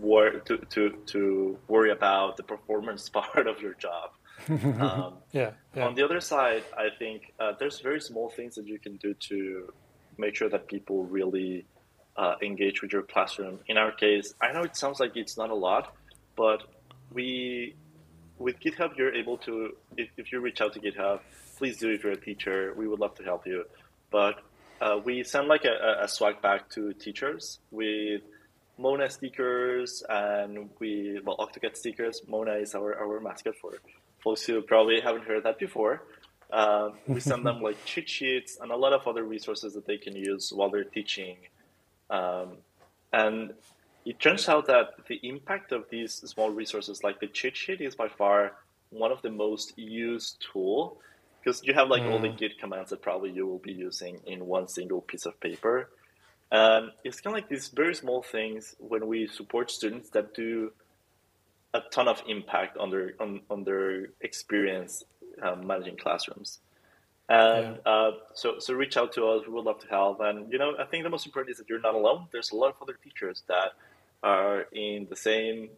[0.00, 4.10] wor- to, to, to worry about the performance part of your job.
[4.48, 8.66] Um, yeah, yeah, On the other side, I think uh, there's very small things that
[8.66, 9.72] you can do to
[10.18, 11.66] make sure that people really
[12.16, 13.60] uh, engage with your classroom.
[13.68, 15.94] In our case, I know it sounds like it's not a lot,
[16.36, 16.62] but
[17.12, 17.76] we
[18.38, 21.20] with GitHub, you're able to, if, if you reach out to GitHub,
[21.56, 22.74] please do if you're a teacher.
[22.76, 23.64] We would love to help you.
[24.10, 24.42] But
[24.80, 28.22] uh, we send like a, a swag bag to teachers with
[28.78, 32.22] Mona stickers and we, well, Octocat stickers.
[32.28, 33.72] Mona is our, our mascot for
[34.22, 36.02] folks who probably haven't heard that before.
[36.50, 39.96] Uh, we send them like cheat sheets and a lot of other resources that they
[39.96, 41.36] can use while they're teaching.
[42.10, 42.58] Um,
[43.12, 43.54] and
[44.06, 47.96] it turns out that the impact of these small resources, like the cheat sheet, is
[47.96, 48.52] by far
[48.90, 50.98] one of the most used tool
[51.42, 52.12] because you have like mm.
[52.12, 52.38] all the mm.
[52.38, 55.90] Git commands that probably you will be using in one single piece of paper.
[56.52, 60.72] And it's kind of like these very small things when we support students that do
[61.74, 65.02] a ton of impact on their on, on their experience
[65.42, 66.60] um, managing classrooms.
[67.28, 67.92] And yeah.
[67.92, 69.46] uh, so, so reach out to us.
[69.48, 70.20] We would love to help.
[70.20, 72.28] And you know, I think the most important is that you're not alone.
[72.30, 73.72] There's a lot of other teachers that
[74.22, 75.70] are in the same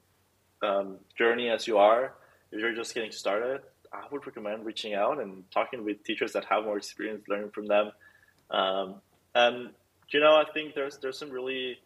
[0.62, 2.14] um, journey as you are.
[2.51, 3.61] If you're just getting started,
[3.93, 7.66] I would recommend reaching out and talking with teachers that have more experience, learning from
[7.66, 7.93] them.
[8.51, 8.97] Um,
[9.34, 9.70] and
[10.11, 11.78] you know, I think there's there's some really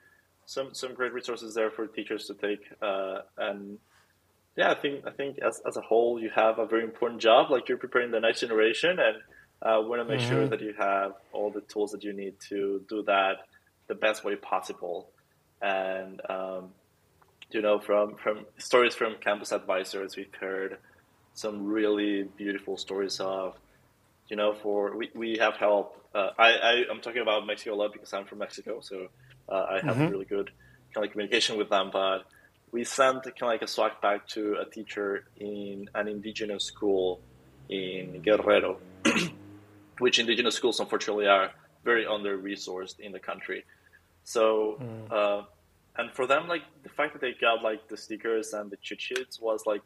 [0.47, 2.61] some some great resources there for teachers to take.
[2.81, 3.79] Uh, and
[4.57, 7.51] yeah, I think I think as as a whole, you have a very important job.
[7.51, 9.17] Like you're preparing the next generation, and
[9.63, 10.31] uh, want to make mm-hmm.
[10.31, 13.47] sure that you have all the tools that you need to do that
[13.89, 15.09] the best way possible.
[15.63, 16.71] And um,
[17.51, 20.79] you know, from from stories from campus advisors, we've heard
[21.35, 23.57] some really beautiful stories of,
[24.29, 25.99] you know, for we, we have help.
[26.15, 29.09] Uh, I, I am talking about Mexico a lot because I'm from Mexico, so
[29.49, 30.09] uh, I have mm-hmm.
[30.09, 30.51] really good
[30.93, 31.91] kind of communication with them.
[31.93, 32.25] But
[32.71, 37.21] we sent kind of like a swag pack to a teacher in an indigenous school
[37.69, 38.79] in Guerrero,
[39.99, 41.53] which indigenous schools unfortunately are
[41.85, 43.65] very under resourced in the country.
[44.25, 45.13] So, mm.
[45.13, 45.43] uh,
[45.97, 49.01] and for them, like the fact that they got like the stickers and the cheat
[49.01, 49.83] sheets was like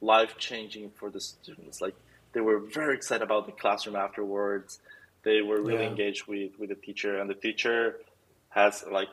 [0.00, 1.80] life changing for the students.
[1.80, 1.94] Like
[2.32, 4.78] they were very excited about the classroom afterwards.
[5.22, 5.90] They were really yeah.
[5.90, 7.98] engaged with with the teacher, and the teacher
[8.50, 9.08] has like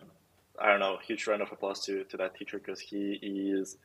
[0.60, 3.78] I don't know, huge round of applause to to that teacher because he is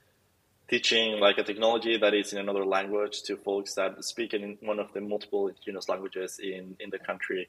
[0.68, 4.78] teaching like a technology that is in another language to folks that speak in one
[4.78, 7.48] of the multiple indigenous languages in in the country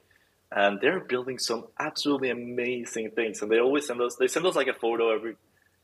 [0.56, 4.56] and they're building some absolutely amazing things and they always send us they send us
[4.56, 5.36] like a photo every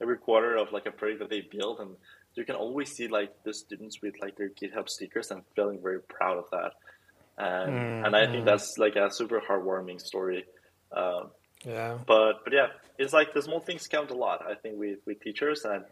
[0.01, 1.95] every quarter of like a project that they built and
[2.35, 6.01] you can always see like the students with like their GitHub stickers and feeling very
[6.01, 6.71] proud of that.
[7.37, 10.45] And mm, and I think that's like a super heartwarming story.
[10.91, 11.31] Um,
[11.65, 11.97] yeah.
[12.05, 12.67] But but yeah,
[12.97, 14.45] it's like the small things count a lot.
[14.47, 15.83] I think with with teachers and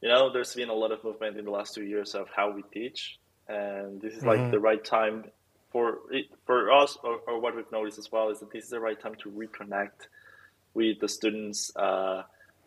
[0.00, 2.52] you know there's been a lot of movement in the last two years of how
[2.52, 4.50] we teach, and this is like mm-hmm.
[4.50, 5.24] the right time
[5.72, 8.70] for it, for us or, or, what we've noticed as well is that this is
[8.70, 10.08] the right time to reconnect
[10.74, 11.74] with the students.
[11.74, 12.22] Uh,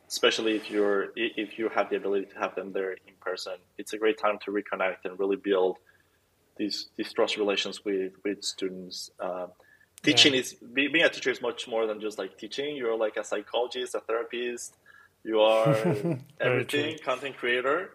[0.07, 3.53] especially if you're if you have the ability to have them there in person.
[3.77, 5.77] It's a great time to reconnect and really build
[6.57, 9.11] these these trust relations with with students.
[9.19, 9.47] Uh,
[10.03, 10.41] teaching yeah.
[10.41, 12.75] is being a teacher is much more than just like teaching.
[12.75, 14.75] You're like a psychologist, a therapist.
[15.23, 15.75] You are
[16.39, 17.91] everything, content creator.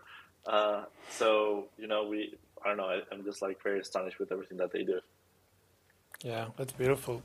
[0.46, 2.34] Uh, so you know, we
[2.64, 2.84] I don't know.
[2.84, 5.00] I, I'm just like very astonished with everything that they do.
[6.22, 7.22] Yeah, that's beautiful.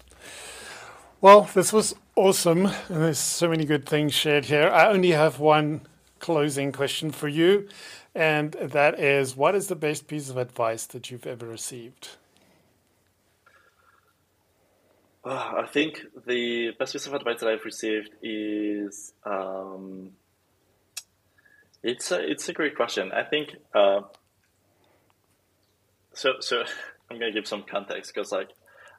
[1.22, 2.66] Well, this was awesome.
[2.66, 4.70] And there's so many good things shared here.
[4.70, 5.82] I only have one
[6.20, 7.68] closing question for you,
[8.14, 12.10] and that is what is the best piece of advice that you've ever received?
[15.24, 20.12] Uh, I think the best piece of advice that I've received is um,
[21.82, 23.12] it's a it's a great question.
[23.12, 24.02] I think uh,
[26.16, 26.34] so.
[26.40, 26.64] So
[27.10, 28.50] I'm gonna give some context because like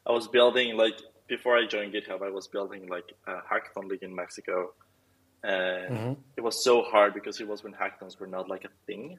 [0.07, 0.95] I was building like
[1.29, 4.75] before I joined GitHub, I was building like a hackathon league in Mexico,
[5.43, 6.13] and mm-hmm.
[6.37, 9.19] it was so hard because it was when hackathons were not like a thing.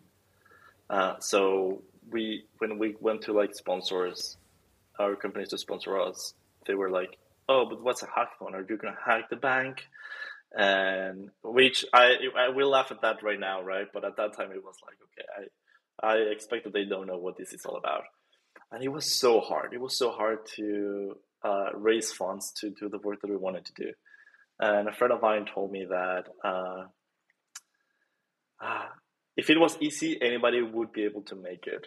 [0.89, 4.37] Uh, so we, when we went to like sponsors,
[4.99, 6.33] our companies to sponsor us,
[6.65, 7.17] they were like,
[7.49, 8.53] "Oh, but what's a hackathon?
[8.53, 9.83] Are you gonna hack the bank?"
[10.57, 13.87] And which I I will laugh at that right now, right?
[13.93, 15.47] But at that time, it was like, okay, I
[16.01, 18.03] I expect that they don't know what this is all about,
[18.71, 19.73] and it was so hard.
[19.73, 23.65] It was so hard to uh, raise funds to do the work that we wanted
[23.65, 23.91] to do.
[24.59, 26.83] And a friend of mine told me that uh,
[28.61, 28.85] uh,
[29.35, 31.85] if it was easy, anybody would be able to make it.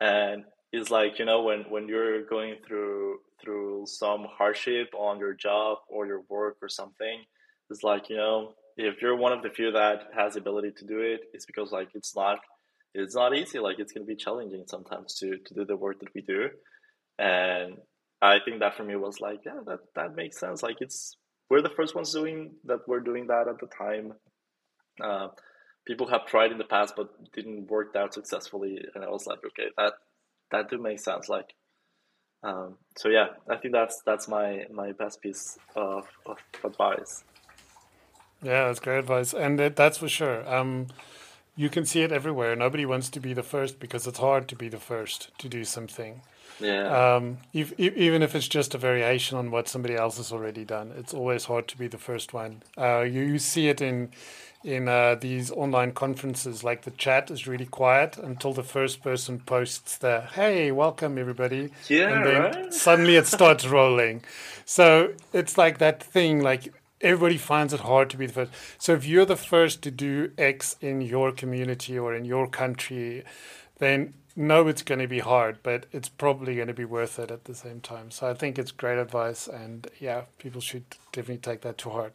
[0.00, 5.34] And it's like you know when when you're going through through some hardship on your
[5.34, 7.24] job or your work or something,
[7.70, 10.86] it's like you know if you're one of the few that has the ability to
[10.86, 12.38] do it, it's because like it's not
[12.94, 13.58] it's not easy.
[13.58, 16.48] Like it's gonna be challenging sometimes to to do the work that we do.
[17.18, 17.78] And
[18.20, 20.62] I think that for me was like, yeah, that that makes sense.
[20.62, 21.16] Like it's
[21.50, 22.80] we're the first ones doing that.
[22.86, 24.14] We're doing that at the time.
[25.02, 25.28] Uh,
[25.86, 28.78] people have tried in the past but didn't work out successfully.
[28.94, 29.94] And I was like, okay, that
[30.50, 31.28] that do make sense.
[31.28, 31.54] Like,
[32.44, 37.24] um, so yeah, I think that's that's my my best piece of, of advice.
[38.42, 40.48] Yeah, that's great advice, and it, that's for sure.
[40.52, 40.88] Um,
[41.56, 42.56] you can see it everywhere.
[42.56, 45.64] Nobody wants to be the first because it's hard to be the first to do
[45.64, 46.22] something.
[46.60, 47.14] Yeah.
[47.16, 50.92] Um, if, even if it's just a variation on what somebody else has already done,
[50.96, 52.62] it's always hard to be the first one.
[52.78, 54.10] Uh, you, you see it in
[54.64, 56.62] in uh, these online conferences.
[56.62, 61.70] Like the chat is really quiet until the first person posts the "Hey, welcome everybody,"
[61.88, 62.74] yeah, and then right?
[62.74, 64.22] suddenly it starts rolling.
[64.64, 66.72] So it's like that thing, like
[67.02, 68.52] everybody finds it hard to be the first.
[68.78, 73.24] So if you're the first to do X in your community or in your country,
[73.78, 77.30] then know it's going to be hard, but it's probably going to be worth it
[77.30, 78.10] at the same time.
[78.10, 82.14] So I think it's great advice, and yeah, people should definitely take that to heart.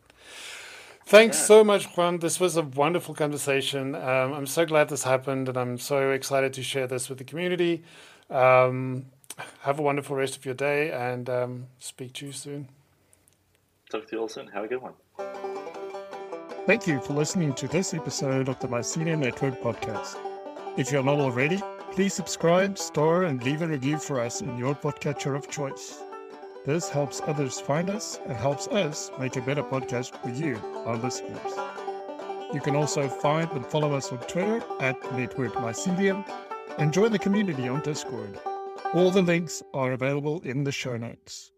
[1.05, 2.19] Thanks so much, Juan.
[2.19, 3.95] This was a wonderful conversation.
[3.95, 7.23] Um, I'm so glad this happened, and I'm so excited to share this with the
[7.23, 7.83] community.
[8.29, 9.05] Um,
[9.61, 12.67] have a wonderful rest of your day, and um, speak to you soon.
[13.91, 14.47] Talk to you all soon.
[14.47, 14.93] Have a good one.
[16.65, 20.17] Thank you for listening to this episode of the Mycelium Network podcast.
[20.77, 21.61] If you're not already,
[21.97, 26.03] Please subscribe, store, and leave a review for us in your podcatcher of choice.
[26.63, 30.95] This helps others find us and helps us make a better podcast for you, our
[30.97, 31.55] listeners.
[32.53, 36.23] You can also find and follow us on Twitter at Network Mycelium
[36.77, 38.39] and join the community on Discord.
[38.93, 41.51] All the links are available in the show notes.